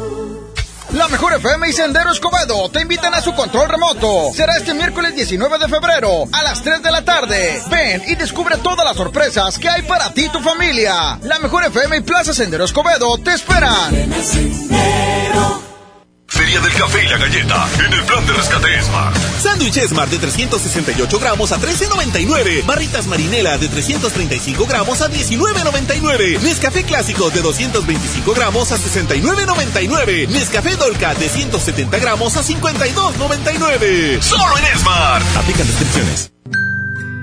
[0.93, 4.31] La Mejor FM y Sendero Escobedo te invitan a su control remoto.
[4.33, 7.61] Será este miércoles 19 de febrero a las 3 de la tarde.
[7.69, 11.17] Ven y descubre todas las sorpresas que hay para ti y tu familia.
[11.23, 14.11] La Mejor FM y Plaza Sendero Escobedo te esperan.
[16.81, 19.15] Café y la galleta en el plan de rescate Smart.
[19.39, 22.65] Sándwich Smart de 368 gramos a 13.99.
[22.65, 26.39] Barritas Marinela de 335 gramos a 19.99.
[26.41, 30.27] Nescafé Clásico de 225 gramos a 69.99.
[30.29, 34.19] Nescafé Dolca de 170 gramos a 52.99.
[34.19, 35.23] Solo en Smart.
[35.37, 36.40] Aplican descripciones.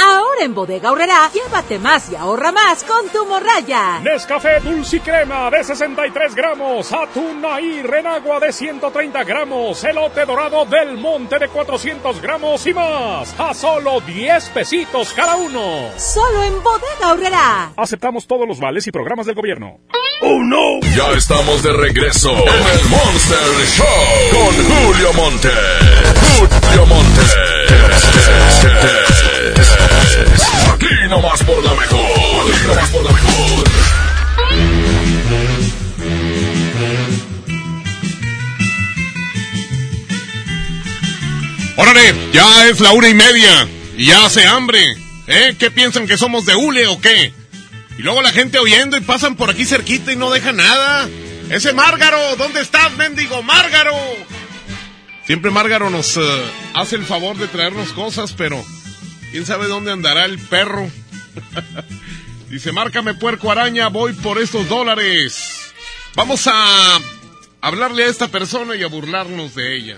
[0.00, 4.00] Ahora en Bodega Horrera, llévate más y ahorra más con tu morraya.
[4.00, 10.64] Nescafé Dulce y Crema de 63 gramos, atún y renagua de 130 gramos, elote dorado
[10.66, 15.90] del monte de 400 gramos y más, a solo 10 pesitos cada uno.
[15.96, 17.72] Solo en Bodega Horrera.
[17.76, 19.80] Aceptamos todos los vales y programas del gobierno.
[20.20, 20.80] ¡Oh, no!
[20.96, 23.86] Ya estamos de regreso en el Monster Show
[24.32, 25.50] con Julio Monte.
[26.38, 27.22] Julio Monte.
[30.74, 32.54] Aquí nomás por la mejor.
[32.54, 33.68] Aquí nomás por la mejor.
[41.76, 44.84] Órale, ya es la una y media y ya hace hambre.
[45.28, 45.54] ¿Eh?
[45.58, 47.32] ¿Qué piensan que somos de hule o qué?
[47.98, 51.08] Y luego la gente oyendo y pasan por aquí cerquita y no dejan nada.
[51.50, 53.94] Ese Márgaro, ¿dónde estás, mendigo Márgaro?
[55.26, 56.20] Siempre Márgaro nos eh,
[56.74, 58.64] hace el favor de traernos cosas, pero
[59.30, 60.88] quién sabe dónde andará el perro.
[62.50, 65.72] Dice, márcame puerco araña, voy por estos dólares.
[66.16, 66.98] Vamos a
[67.60, 69.96] hablarle a esta persona y a burlarnos de ella.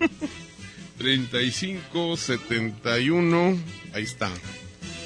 [0.98, 3.56] 35, 71,
[3.94, 4.30] ahí está.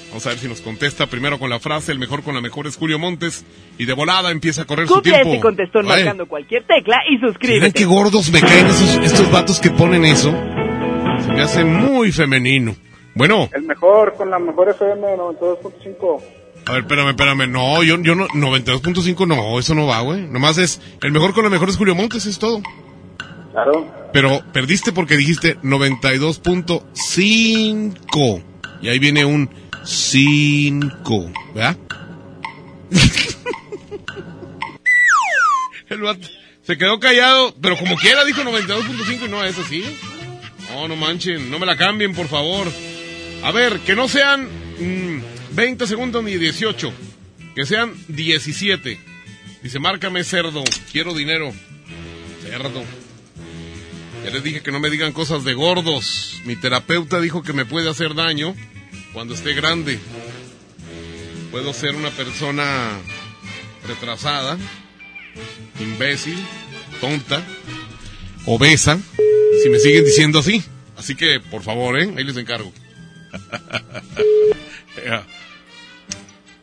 [0.09, 2.65] Vamos a ver si nos contesta primero con la frase, el mejor con la mejor
[2.67, 3.45] es Julio Montes,
[3.77, 5.29] y de volada empieza a correr su Cumple tiempo.
[5.29, 7.73] este contestón Ay, marcando cualquier tecla y Miren suscríbete.
[7.73, 10.31] qué gordos me caen esos, estos vatos que ponen eso.
[11.23, 12.75] Se me hace muy femenino.
[13.15, 16.21] Bueno, El mejor con la mejor FM 92.5.
[16.65, 17.47] a ver, espérame, espérame.
[17.51, 20.21] No, yo, yo no, 92.5 no, eso no va, güey.
[20.21, 22.61] Nomás es, el mejor con la mejor es Julio Montes, es todo.
[23.51, 23.85] Claro.
[24.13, 28.43] Pero perdiste porque dijiste 92.5.
[28.81, 29.49] Y ahí viene un
[29.83, 31.75] 5, ¿verdad?
[35.89, 36.27] El vato
[36.61, 39.83] se quedó callado, pero como quiera dijo 92.5 y no, eso sí.
[40.71, 42.67] No, no manchen, no me la cambien, por favor.
[43.43, 44.47] A ver, que no sean
[44.79, 46.93] mm, 20 segundos ni 18,
[47.55, 48.99] que sean 17.
[49.63, 51.53] Dice, márcame cerdo, quiero dinero.
[52.43, 52.83] Cerdo.
[54.23, 56.41] Ya les dije que no me digan cosas de gordos.
[56.45, 58.55] Mi terapeuta dijo que me puede hacer daño
[59.13, 59.99] cuando esté grande.
[61.51, 62.99] Puedo ser una persona
[63.87, 64.57] retrasada,
[65.79, 66.37] imbécil,
[67.01, 67.43] tonta,
[68.45, 68.99] obesa,
[69.63, 70.61] si me siguen diciendo así.
[70.95, 72.13] Así que, por favor, ¿eh?
[72.17, 72.71] Ahí les encargo.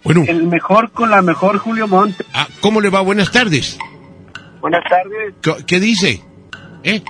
[0.02, 0.22] Bueno.
[0.28, 2.24] El mejor con la mejor Julio Monte.
[2.32, 3.01] Ah, ¿Cómo le va?
[3.01, 3.76] Buenas tardes.
[4.60, 5.34] Buenas tardes.
[5.43, 6.22] ¿Qué, qué dice?
[6.84, 7.02] ¿Eh?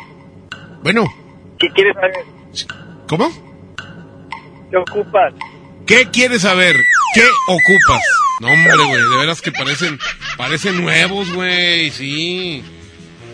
[0.83, 1.05] Bueno,
[1.59, 2.13] ¿Qué quieres saber?
[3.09, 3.31] ¿cómo?
[4.71, 5.33] ¿Qué ocupas?
[5.87, 6.77] ¿Qué quieres saber?
[7.15, 8.03] ¿Qué ocupas?
[8.41, 9.99] No, hombre, güey, de veras que parecen,
[10.37, 12.63] parecen nuevos, güey, sí.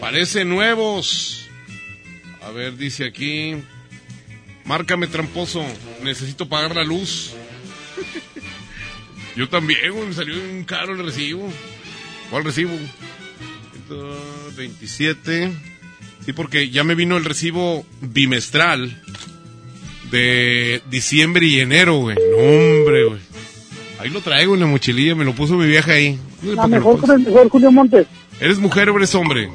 [0.00, 1.50] Parecen nuevos.
[2.46, 3.62] A ver, dice aquí.
[4.64, 5.64] Márcame, tramposo.
[6.02, 7.32] Necesito pagar la luz.
[9.36, 11.48] Yo también, güey, me salió un caro el recibo.
[12.30, 12.72] ¿Cuál recibo?
[13.88, 15.52] 127.
[16.24, 19.02] Sí, porque ya me vino el recibo bimestral
[20.10, 22.16] de diciembre y enero, güey.
[22.16, 23.20] No, hombre, güey.
[23.98, 26.18] Ahí lo traigo en la mochililla, me lo puso mi vieja ahí.
[26.42, 27.06] La mejor puso.
[27.06, 28.06] con el mejor Julio Montes.
[28.40, 29.48] ¿Eres mujer o eres hombre?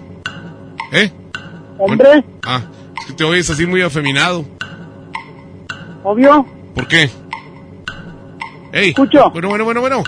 [0.92, 1.12] ¿Eh?
[1.78, 2.66] Hombre, Bueno, ah,
[3.00, 4.46] es que te oyes así muy afeminado.
[6.08, 6.46] Obvio.
[6.74, 7.10] ¿Por qué?
[8.72, 8.90] Ey.
[8.90, 9.30] Escucho.
[9.32, 10.04] Bueno, bueno, bueno, bueno.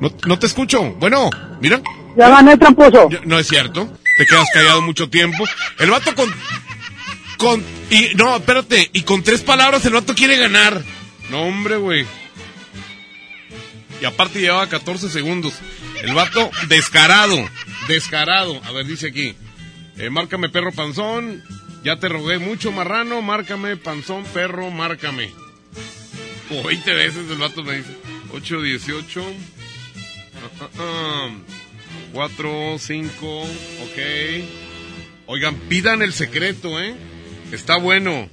[0.00, 0.94] No, no te escucho.
[0.98, 1.30] Bueno,
[1.60, 1.80] mira.
[2.16, 3.08] Ya gané, tramposo.
[3.24, 3.88] No es cierto.
[4.18, 5.44] Te quedas callado mucho tiempo.
[5.78, 6.28] El vato con.
[7.38, 7.64] Con.
[7.90, 8.14] Y.
[8.16, 8.90] No, espérate.
[8.92, 10.82] Y con tres palabras el vato quiere ganar.
[11.30, 12.06] No, hombre, güey.
[14.00, 15.54] Y aparte llevaba 14 segundos.
[16.02, 17.36] El vato descarado.
[17.88, 18.60] Descarado.
[18.64, 19.34] A ver, dice aquí.
[19.96, 21.42] Eh, márcame perro panzón.
[21.86, 23.22] Ya te rogué mucho, marrano.
[23.22, 25.30] Márcame panzón, perro, márcame.
[26.48, 27.96] Como 20 veces el vato me dice.
[28.32, 29.22] 8, 18.
[29.22, 31.30] Ah, ah, ah.
[32.12, 33.98] 4, 5, ok.
[35.26, 36.92] Oigan, pidan el secreto, ¿eh?
[37.52, 38.28] Está bueno.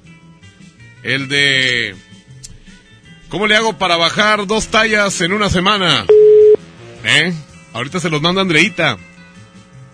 [1.04, 1.96] El de...
[3.30, 6.08] ¿Cómo le hago para bajar dos tallas en una semana?
[7.04, 7.32] ¿Eh?
[7.74, 8.98] Ahorita se los manda Andreita.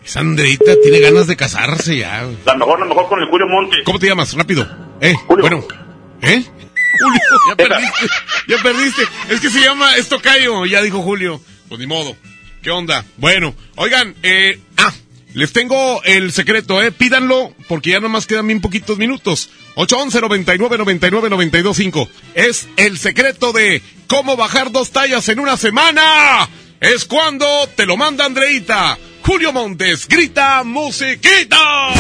[0.04, 2.28] Esa Andreita tiene ganas de casarse ya.
[2.46, 3.78] La mejor, la mejor con el Julio Monte.
[3.86, 4.34] ¿Cómo te llamas?
[4.34, 4.68] Rápido.
[5.02, 5.14] ¿Eh?
[5.28, 5.64] Bueno.
[6.22, 6.44] ¿Eh?
[7.02, 8.08] Julio, ya perdiste.
[8.48, 9.02] Ya perdiste.
[9.30, 11.42] Es que se llama esto Cayo, ya dijo Julio.
[11.68, 12.16] Pues ni modo.
[12.62, 13.06] ¿Qué onda?
[13.18, 14.92] Bueno, oigan, eh, ah,
[15.34, 19.50] les tengo el secreto, eh, pídanlo porque ya nomás quedan bien poquitos minutos.
[19.76, 22.10] 811 99 99 925.
[22.34, 26.50] Es el secreto de cómo bajar dos tallas en una semana.
[26.82, 27.46] Es cuando
[27.76, 28.98] te lo manda Andreita.
[29.30, 31.94] Julio Montes grita musiquita.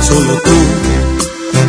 [0.00, 0.85] Solo tú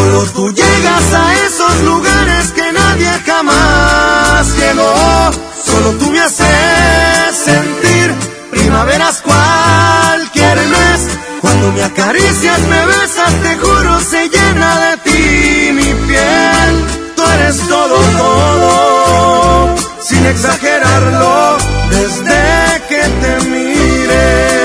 [0.00, 5.30] Solo tú llegas a esos lugares que nadie jamás llegó.
[5.62, 8.14] Solo tú me haces sentir
[8.50, 11.00] primaveras cualquier mes.
[11.42, 16.70] Cuando me acaricias, me besas, te juro, se llena de ti mi piel.
[17.16, 21.58] Tú eres todo, todo, sin exagerarlo,
[21.90, 22.40] desde
[22.88, 24.60] que te miré.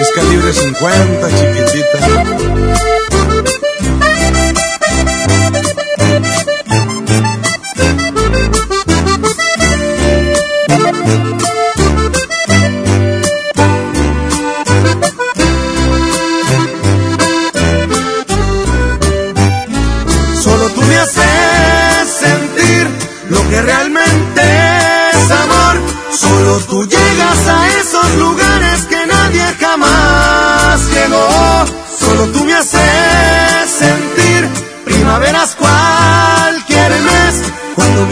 [0.00, 1.09] Es calibre 50,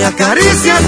[0.09, 0.83] acaricias,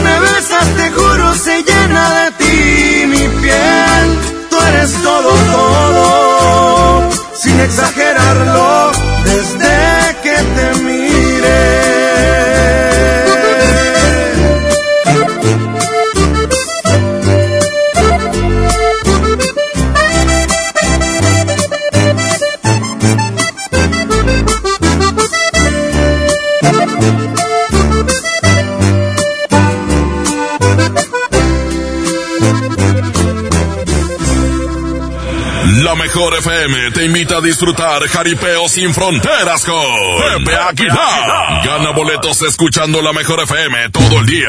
[36.12, 40.88] mejor FM te invita a disfrutar Jaripeo sin fronteras con Pepe.
[40.88, 44.48] Gana boletos escuchando la mejor FM todo el día.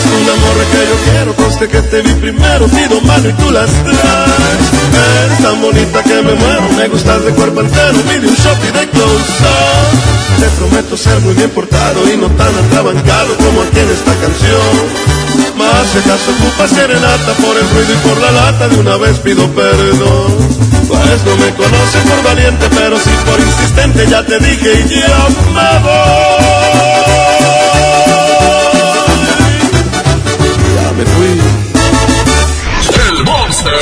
[0.11, 3.69] Un amor que yo quiero, coste que te vi primero, pido mano y tú las
[3.69, 4.65] traes.
[4.91, 8.71] Eres tan bonita que me muero, me gustas de cuerpo entero, pide un shot y
[8.77, 10.39] de close up.
[10.39, 15.11] Te prometo ser muy bien portado y no tan atrabancado como aquí en esta canción.
[15.57, 19.17] Más si acaso ocupa serenata por el ruido y por la lata, de una vez
[19.19, 20.61] pido perdón.
[20.87, 25.27] Pues no me conoce por valiente, pero sí por insistente, ya te dije y ya
[25.53, 27.30] me voy.
[33.09, 33.73] El Monster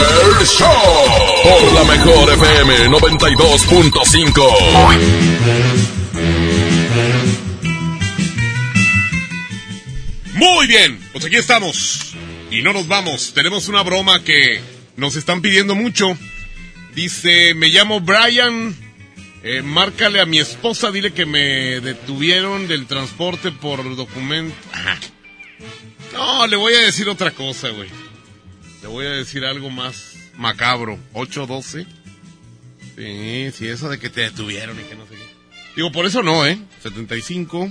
[0.46, 0.68] Show.
[1.44, 5.50] Por la mejor FM 92.5.
[10.34, 12.14] Muy bien, pues aquí estamos.
[12.52, 13.34] Y no nos vamos.
[13.34, 14.60] Tenemos una broma que
[14.96, 16.18] nos están pidiendo mucho.
[16.96, 18.76] Dice, me llamo Brian.
[19.44, 24.56] eh, márcale a mi esposa, dile que me detuvieron del transporte por documento.
[24.74, 24.98] Ajá.
[26.14, 27.90] No, le voy a decir otra cosa, güey.
[28.82, 30.98] Le voy a decir algo más macabro.
[31.14, 31.86] 812.
[32.96, 35.40] Sí, sí, eso de que te detuvieron y que no sé qué.
[35.76, 36.60] Digo, por eso no, ¿eh?
[36.82, 37.70] 75.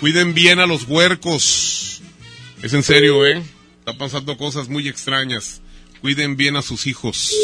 [0.00, 2.02] Cuiden bien a los huercos.
[2.62, 3.42] Es en serio, ¿eh?
[3.80, 5.60] Está pasando cosas muy extrañas.
[6.00, 7.34] Cuiden bien a sus hijos.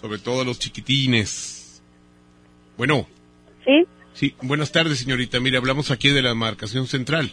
[0.00, 1.82] Sobre todo a los chiquitines.
[2.76, 3.08] Bueno.
[3.64, 3.86] ¿Sí?
[4.14, 5.40] Sí, buenas tardes, señorita.
[5.40, 7.32] Mire, hablamos aquí de la marcación central.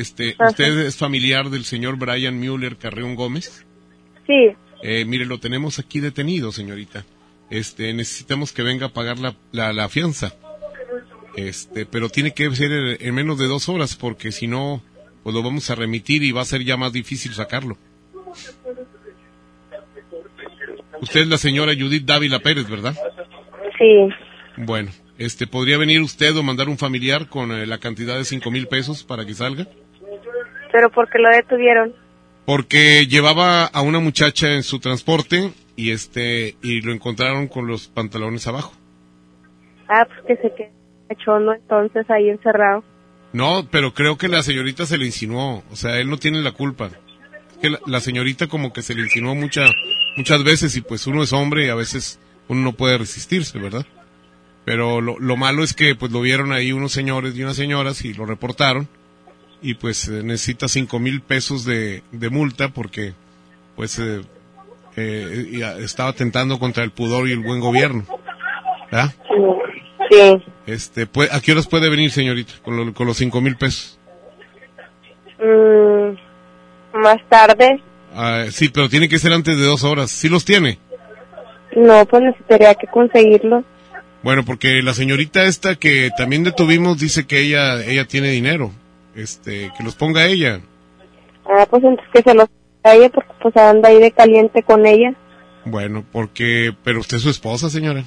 [0.00, 0.36] Este.
[0.38, 3.64] ¿usted es familiar del señor Brian Mueller Carreón Gómez?
[4.26, 4.50] Sí.
[4.82, 7.04] Eh, mire, lo tenemos aquí detenido, señorita.
[7.50, 10.34] Este, necesitamos que venga a pagar la, la, la fianza.
[11.36, 14.82] Este, pero tiene que ser en, en menos de dos horas, porque si no,
[15.22, 17.78] pues lo vamos a remitir y va a ser ya más difícil sacarlo.
[21.00, 22.96] Usted es la señora Judith Dávila Pérez, ¿verdad?
[23.78, 24.08] Sí.
[24.56, 28.50] Bueno, este, ¿podría venir usted o mandar un familiar con eh, la cantidad de cinco
[28.50, 29.68] mil pesos para que salga?
[30.76, 31.94] Pero porque lo detuvieron.
[32.44, 37.88] Porque llevaba a una muchacha en su transporte y este, y lo encontraron con los
[37.88, 38.74] pantalones abajo.
[39.88, 40.68] Ah, pues que se quedó
[41.08, 42.84] cachondo entonces ahí encerrado.
[43.32, 46.52] No, pero creo que la señorita se le insinuó, o sea, él no tiene la
[46.52, 46.90] culpa.
[47.52, 49.64] Es que la, la señorita como que se le insinuó mucha,
[50.18, 53.86] muchas veces y pues uno es hombre y a veces uno no puede resistirse, ¿verdad?
[54.66, 58.04] Pero lo, lo malo es que pues lo vieron ahí unos señores y unas señoras
[58.04, 58.90] y lo reportaron
[59.62, 63.14] y pues eh, necesita cinco mil pesos de, de multa porque
[63.74, 64.20] pues eh,
[64.96, 68.04] eh, estaba atentando contra el pudor y el buen gobierno.
[68.90, 69.12] ¿verdad?
[70.10, 70.42] Sí.
[70.66, 73.98] Este, pues, ¿A qué horas puede venir, señorita, con, lo- con los cinco mil pesos?
[75.38, 77.82] Mm, más tarde.
[78.14, 80.10] Ah, sí, pero tiene que ser antes de dos horas.
[80.10, 80.78] ¿Sí los tiene?
[81.76, 83.62] No, pues necesitaría que conseguirlo.
[84.22, 88.72] Bueno, porque la señorita esta que también detuvimos dice que ella ella tiene dinero.
[89.16, 90.60] Este, que los ponga ella.
[91.48, 92.48] Ah, pues entonces que se los
[92.84, 95.14] a ella porque pues anda ahí de caliente con ella.
[95.64, 96.72] Bueno, porque...
[96.84, 98.04] Pero usted es su esposa, señora.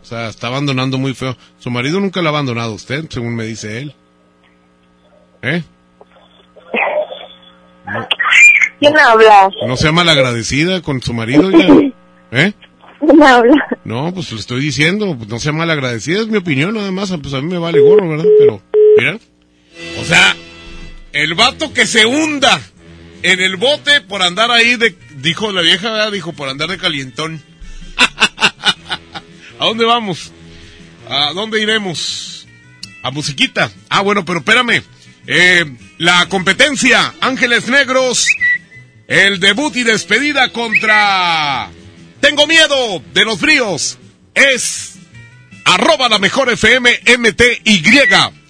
[0.00, 1.36] O sea, está abandonando muy feo.
[1.58, 3.94] Su marido nunca la ha abandonado a usted, según me dice él.
[5.42, 5.62] ¿Eh?
[8.80, 9.50] ¿Quién habla?
[9.66, 11.68] ¿No sea malagradecida con su marido ya?
[12.32, 12.52] ¿Eh?
[13.00, 13.66] ¿Quién habla?
[13.84, 17.34] No, pues lo estoy diciendo, pues no sea malagradecida, es mi opinión nada más, pues
[17.34, 18.24] a mí me vale gorro, ¿verdad?
[18.38, 18.60] Pero,
[18.96, 19.18] mira,
[21.24, 22.60] el vato que se hunda
[23.22, 27.42] en el bote por andar ahí de, dijo la vieja, dijo por andar de calientón.
[27.96, 30.32] ¿A dónde vamos?
[31.08, 32.46] ¿A dónde iremos?
[33.02, 33.72] A musiquita.
[33.88, 34.82] Ah, bueno, pero espérame.
[35.26, 35.64] Eh,
[35.96, 38.26] la competencia, Ángeles Negros,
[39.08, 41.70] el debut y despedida contra
[42.20, 43.98] Tengo Miedo de los Fríos
[44.34, 44.96] es
[45.64, 47.82] arroba la mejor FM MTY.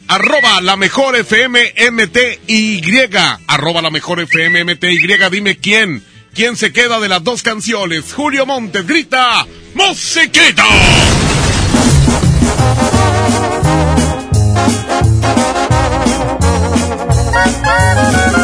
[0.09, 2.83] Arroba la mejor FM MTY.
[3.47, 5.07] Arroba la mejor FM MTY.
[5.31, 6.05] Dime quién.
[6.35, 8.13] ¿Quién se queda de las dos canciones?
[8.13, 10.65] Julio Montes grita ¡Musiquita!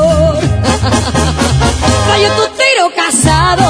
[2.11, 3.67] Rayo tu tiro casado.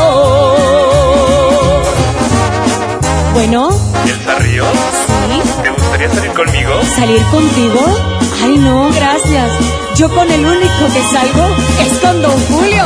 [3.33, 3.69] Bueno,
[4.03, 4.67] ¿Elsa Ríos?
[5.29, 5.41] Sí.
[5.61, 6.71] ¿Te gustaría salir conmigo?
[6.95, 7.81] ¿salir contigo?
[8.43, 9.51] Ay, no, gracias.
[9.95, 12.85] Yo con el único que salgo es con Don Julio.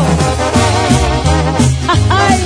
[2.10, 2.46] Ay.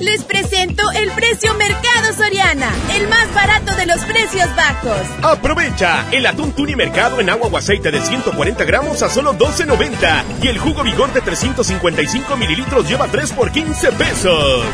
[0.00, 5.00] Les presento el precio Mercado Soriana, el más barato de los precios bajos.
[5.22, 10.42] Aprovecha el atún tuni mercado en agua o aceite de 140 gramos a solo 12.90
[10.42, 14.64] y el jugo vigor de 355 mililitros lleva 3 por 15 pesos.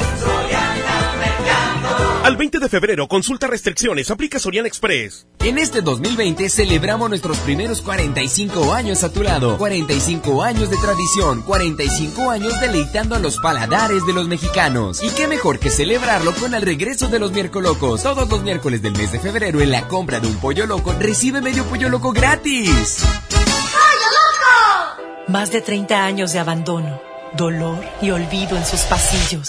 [2.23, 5.27] Al 20 de febrero, consulta restricciones, aplica Soriana Express.
[5.40, 9.59] En este 2020 celebramos nuestros primeros 45 años a tu lado.
[9.59, 15.03] 45 años de tradición, 45 años deleitando a los paladares de los mexicanos.
[15.03, 18.05] Y qué mejor que celebrarlo con el regreso de los miércoles locos.
[18.05, 21.40] Todos los miércoles del mes de febrero en la compra de un pollo loco recibe
[21.40, 23.03] medio pollo loco gratis.
[23.31, 25.27] ¡Pollo loco!
[25.27, 27.01] Más de 30 años de abandono,
[27.36, 29.49] dolor y olvido en sus pasillos.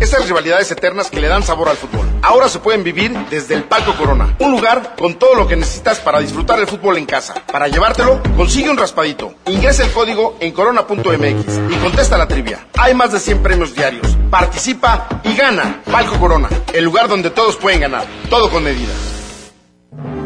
[0.00, 2.06] Estas rivalidades eternas que le dan sabor al fútbol.
[2.22, 4.34] Ahora se pueden vivir desde el Palco Corona.
[4.38, 7.34] Un lugar con todo lo que necesitas para disfrutar el fútbol en casa.
[7.50, 9.34] Para llevártelo, consigue un raspadito.
[9.46, 12.66] Ingresa el código en corona.mx y contesta la trivia.
[12.78, 14.16] Hay más de 100 premios diarios.
[14.30, 15.82] Participa y gana.
[15.90, 18.06] Palco Corona, el lugar donde todos pueden ganar.
[18.28, 18.92] Todo con medida.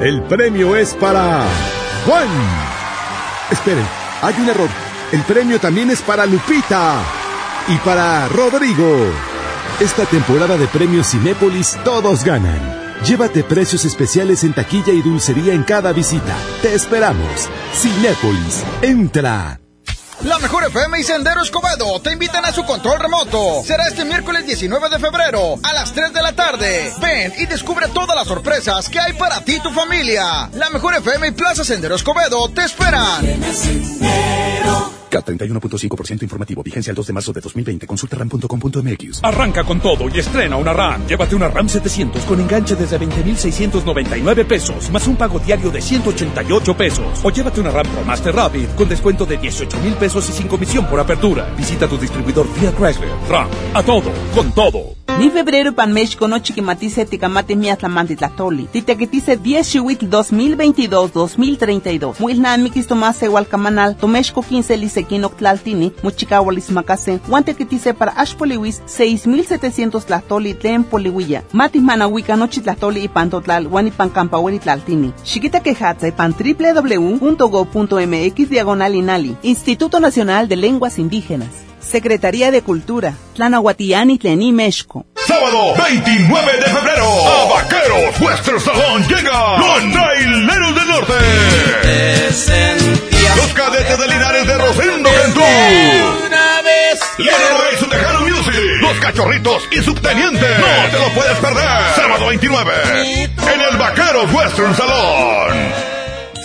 [0.01, 1.45] El premio es para
[2.07, 2.29] Juan.
[3.51, 3.87] Esperen,
[4.23, 4.69] hay un error.
[5.13, 6.97] El premio también es para Lupita
[7.69, 9.34] y para Rodrigo.
[9.81, 12.95] Esta temporada de premios Cinépolis todos ganan.
[13.05, 16.37] Llévate precios especiales en taquilla y dulcería en cada visita.
[16.63, 17.49] Te esperamos.
[17.75, 19.59] Cinépolis, entra.
[20.23, 23.63] La mejor FM y Sendero Escobedo te invitan a su control remoto.
[23.65, 26.93] Será este miércoles 19 de febrero a las 3 de la tarde.
[27.01, 30.49] Ven y descubre todas las sorpresas que hay para ti y tu familia.
[30.55, 33.27] La mejor FM y Plaza Sendero Escobedo te esperan.
[35.15, 36.63] K31.5% informativo.
[36.63, 37.87] Vigencia el 2 de marzo de 2020.
[37.87, 39.21] Consulta ram.com.mx.
[39.23, 41.07] Arranca con todo y estrena una RAM.
[41.07, 46.77] Llévate una RAM 700 con enganche desde 20,699 pesos, más un pago diario de 188
[46.77, 47.21] pesos.
[47.23, 50.49] O llévate una RAM Pro Master Rapid con descuento de 18 mil pesos y sin
[50.49, 51.55] comisión por apertura.
[51.57, 53.11] Visita tu distribuidor Fiat Chrysler.
[53.29, 53.49] RAM.
[53.75, 54.95] A todo, con todo.
[55.19, 58.65] Ni febrero pan México no chiquimatice ticamate miatlamanti tlatoli.
[58.65, 62.19] Titequetice 10 chihuit 2022-2032.
[62.19, 63.97] Muilnamiquis tomase hualcamanal.
[63.97, 65.93] Tomexco 15 lisequinoc tlaltini.
[66.03, 67.21] Muchicahualis macase.
[67.29, 71.43] Guantequetice para ashpoliwis 6700 tlatoli tlen polihuilla.
[71.53, 73.69] Matis manahuica nochi tlatoli y pantotlal.
[73.69, 75.13] Guanipan campahueli tlaltini.
[75.25, 79.37] Chiquita quejatza y pan www.go.mx diagonal inali.
[79.43, 81.49] Instituto Nacional de Lenguas Indígenas.
[81.81, 85.05] Secretaría de Cultura, Tlanahuatiani Tlení México.
[85.27, 91.15] Sábado 29 de febrero, a Vaqueros Western Salón llega los Traileros del Norte.
[93.55, 95.41] Cadetes de Linares de Rosendo Cantú.
[97.19, 98.55] Lionel y su Tejano Music.
[98.81, 100.47] Los cachorritos y subteniente.
[100.59, 101.95] No te lo puedes perder.
[101.95, 102.73] Sábado 29.
[103.23, 105.94] En el Vaqueros Western Salón.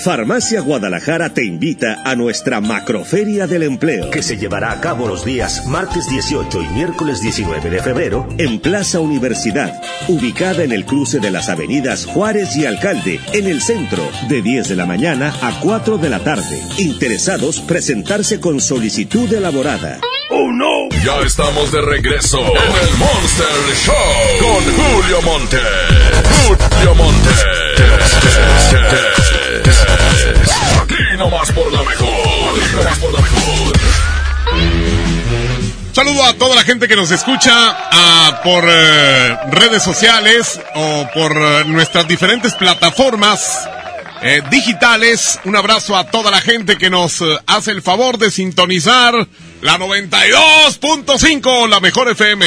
[0.04, 5.26] Farmacia Guadalajara te invita a nuestra Macroferia del Empleo, que se llevará a cabo los
[5.26, 11.20] días martes 18 y miércoles 19 de febrero en Plaza Universidad, ubicada en el cruce
[11.20, 15.60] de las avenidas Juárez y Alcalde, en el centro, de 10 de la mañana a
[15.60, 16.62] 4 de la tarde.
[16.78, 20.00] Interesados presentarse con solicitud elaborada.
[20.32, 20.90] ¡Oh no!
[21.06, 23.48] Ya estamos de regreso en el Monster
[23.86, 23.96] Show
[24.40, 25.58] con Julio Monte.
[26.36, 27.30] Julio Monte.
[30.82, 32.10] Aquí nomás por la mejor.
[32.10, 33.80] Aquí nomás por la mejor.
[35.94, 41.64] Saludo a toda la gente que nos escucha por eh, redes sociales o por eh,
[41.68, 43.66] nuestras diferentes plataformas
[44.22, 45.40] eh, digitales.
[45.46, 49.16] Un abrazo a toda la gente que nos hace el favor de sintonizar
[49.62, 52.46] la 92.5, la mejor FM.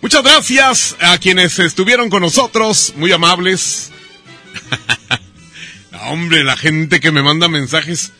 [0.00, 3.90] Muchas gracias a quienes estuvieron con nosotros, muy amables.
[6.02, 8.12] Hombre, la gente que me manda mensajes,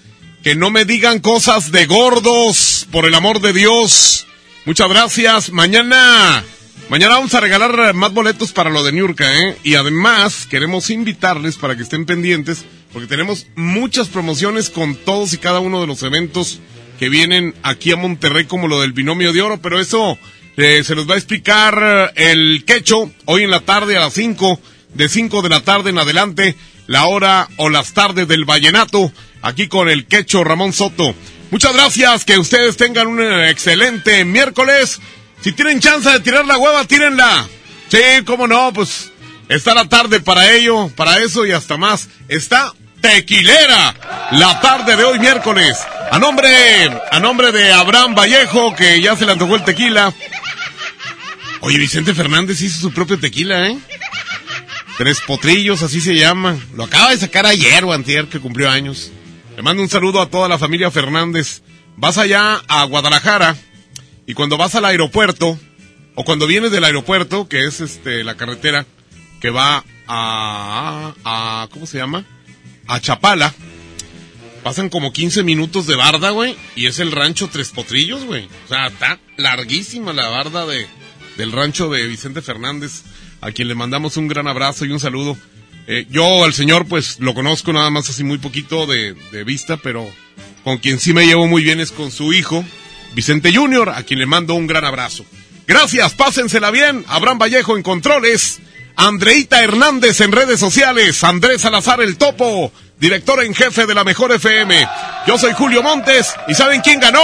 [0.43, 4.27] que no me digan cosas de gordos, por el amor de Dios.
[4.65, 5.51] Muchas gracias.
[5.51, 6.45] Mañana
[6.89, 9.59] Mañana vamos a regalar más boletos para lo de Niurka, ¿eh?
[9.63, 12.65] Y además queremos invitarles para que estén pendientes,
[12.95, 16.61] porque tenemos muchas promociones con todos y cada uno de los eventos
[16.99, 20.19] que vienen aquí a Monterrey, como lo del binomio de oro, pero eso
[20.57, 24.15] eh, se los va a explicar eh, el quecho hoy en la tarde a las
[24.15, 24.61] 5,
[24.95, 26.57] de 5 de la tarde en adelante,
[26.87, 29.13] la hora o las tardes del vallenato,
[29.43, 31.15] aquí con el quecho Ramón Soto.
[31.51, 35.01] Muchas gracias, que ustedes tengan un excelente miércoles.
[35.41, 37.47] Si tienen chance de tirar la hueva, tírenla.
[37.89, 39.13] Sí, cómo no, pues
[39.49, 42.09] está la tarde para ello, para eso y hasta más.
[42.29, 43.95] Está tequilera
[44.33, 45.79] la tarde de hoy miércoles.
[46.11, 46.49] A nombre,
[47.11, 50.13] a nombre de Abraham Vallejo, que ya se le antojó el tequila.
[51.61, 53.79] Oye, Vicente Fernández hizo su propio tequila, ¿eh?
[54.97, 56.57] Tres potrillos, así se llama.
[56.75, 59.13] Lo acaba de sacar ayer o que cumplió años.
[59.57, 61.63] Le mando un saludo a toda la familia Fernández.
[61.97, 63.57] Vas allá a Guadalajara
[64.27, 65.59] y cuando vas al aeropuerto,
[66.15, 68.87] o cuando vienes del aeropuerto, que es este la carretera
[69.41, 72.25] que va a, a ¿cómo se llama?
[72.89, 73.55] A Chapala,
[74.63, 78.49] pasan como 15 minutos de barda, güey, y es el rancho Tres Potrillos, güey.
[78.65, 80.87] O sea, está larguísima la barda de,
[81.37, 83.03] del rancho de Vicente Fernández,
[83.41, 85.37] a quien le mandamos un gran abrazo y un saludo.
[85.87, 89.77] Eh, yo al señor, pues, lo conozco nada más así muy poquito de, de vista,
[89.77, 90.11] pero
[90.65, 92.65] con quien sí me llevo muy bien es con su hijo,
[93.15, 95.25] Vicente Junior, a quien le mando un gran abrazo.
[95.67, 97.05] Gracias, pásensela bien.
[97.09, 98.61] Abraham Vallejo en controles.
[98.99, 101.23] Andreita Hernández en redes sociales.
[101.23, 104.89] Andrés Salazar el Topo, director en jefe de la Mejor FM.
[105.25, 107.23] Yo soy Julio Montes y ¿saben quién ganó?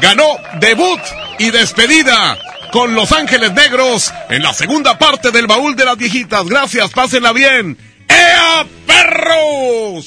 [0.00, 0.26] Ganó
[0.58, 1.00] debut
[1.38, 2.36] y despedida
[2.72, 6.46] con Los Ángeles Negros en la segunda parte del baúl de las viejitas.
[6.46, 7.78] Gracias, pásenla bien.
[8.08, 10.06] ¡Ea, perros!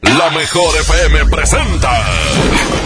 [0.00, 2.04] La mejor FM presenta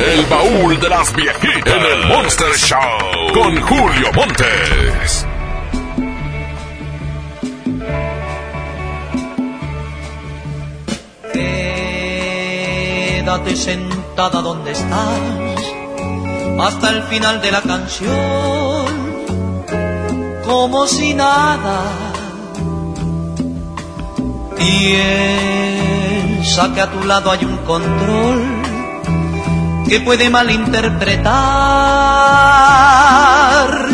[0.00, 5.26] El baúl de las viejitas en el Monster Show con Julio Montes.
[13.32, 15.18] Quédate sentada donde estás
[16.60, 18.84] hasta el final de la canción,
[20.44, 21.80] como si nada.
[24.54, 25.14] Piensa
[26.74, 28.42] que a tu lado hay un control
[29.88, 31.32] que puede malinterpretar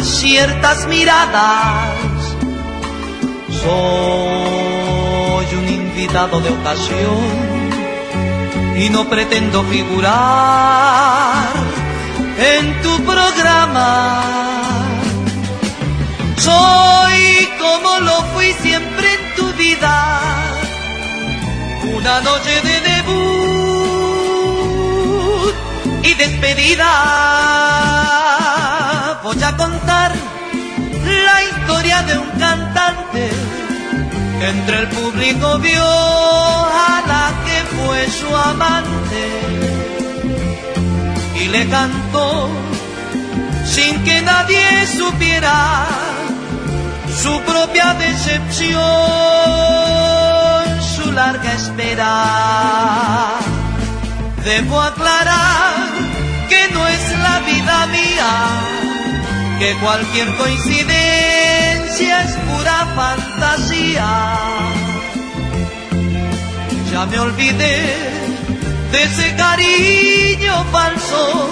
[0.03, 1.95] ciertas miradas.
[3.63, 7.58] Soy un invitado de ocasión
[8.79, 11.49] y no pretendo figurar
[12.39, 14.23] en tu programa.
[16.37, 20.21] Soy como lo fui siempre en tu vida,
[21.97, 23.49] una noche de debut
[26.05, 26.91] y despedida.
[29.25, 30.13] Voy a contar
[31.05, 33.31] la historia de un cantante
[34.39, 37.03] que entre el público vio a
[38.07, 39.25] su amante
[41.41, 42.49] y le cantó
[43.65, 45.87] sin que nadie supiera
[47.23, 48.79] su propia decepción,
[50.95, 52.15] su larga espera.
[54.45, 55.87] Debo aclarar
[56.49, 58.33] que no es la vida mía,
[59.59, 64.09] que cualquier coincidencia es pura fantasía.
[66.99, 67.77] Ya me olvidé
[68.91, 71.49] de ese cariño falso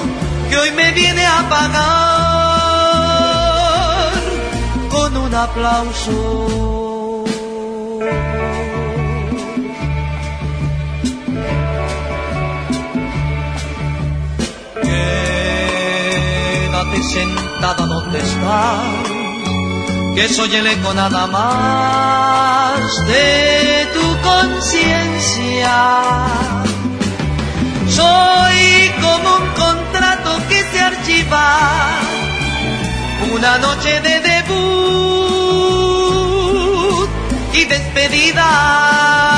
[0.50, 1.72] que hoy me viene a pagar
[4.90, 7.24] con un aplauso.
[15.62, 19.15] Quédate sentada donde estás,
[20.16, 25.76] que soy el eco nada más de tu conciencia.
[27.86, 31.58] Soy como un contrato que se archiva,
[33.34, 34.56] una noche de debut
[37.52, 39.35] y despedida.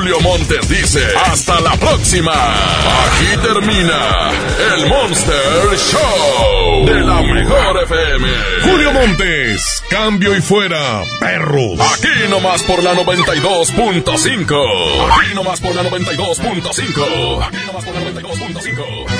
[0.00, 1.04] Julio Montes dice.
[1.26, 2.32] Hasta la próxima.
[2.32, 4.30] Aquí termina
[4.74, 8.28] el Monster Show de la mejor FM.
[8.62, 11.78] Julio Montes, cambio y fuera, perros.
[11.80, 15.20] Aquí nomás por la 92.5.
[15.20, 17.46] Aquí nomás por la 92.5.
[17.46, 19.19] Aquí nomás por la 92.5.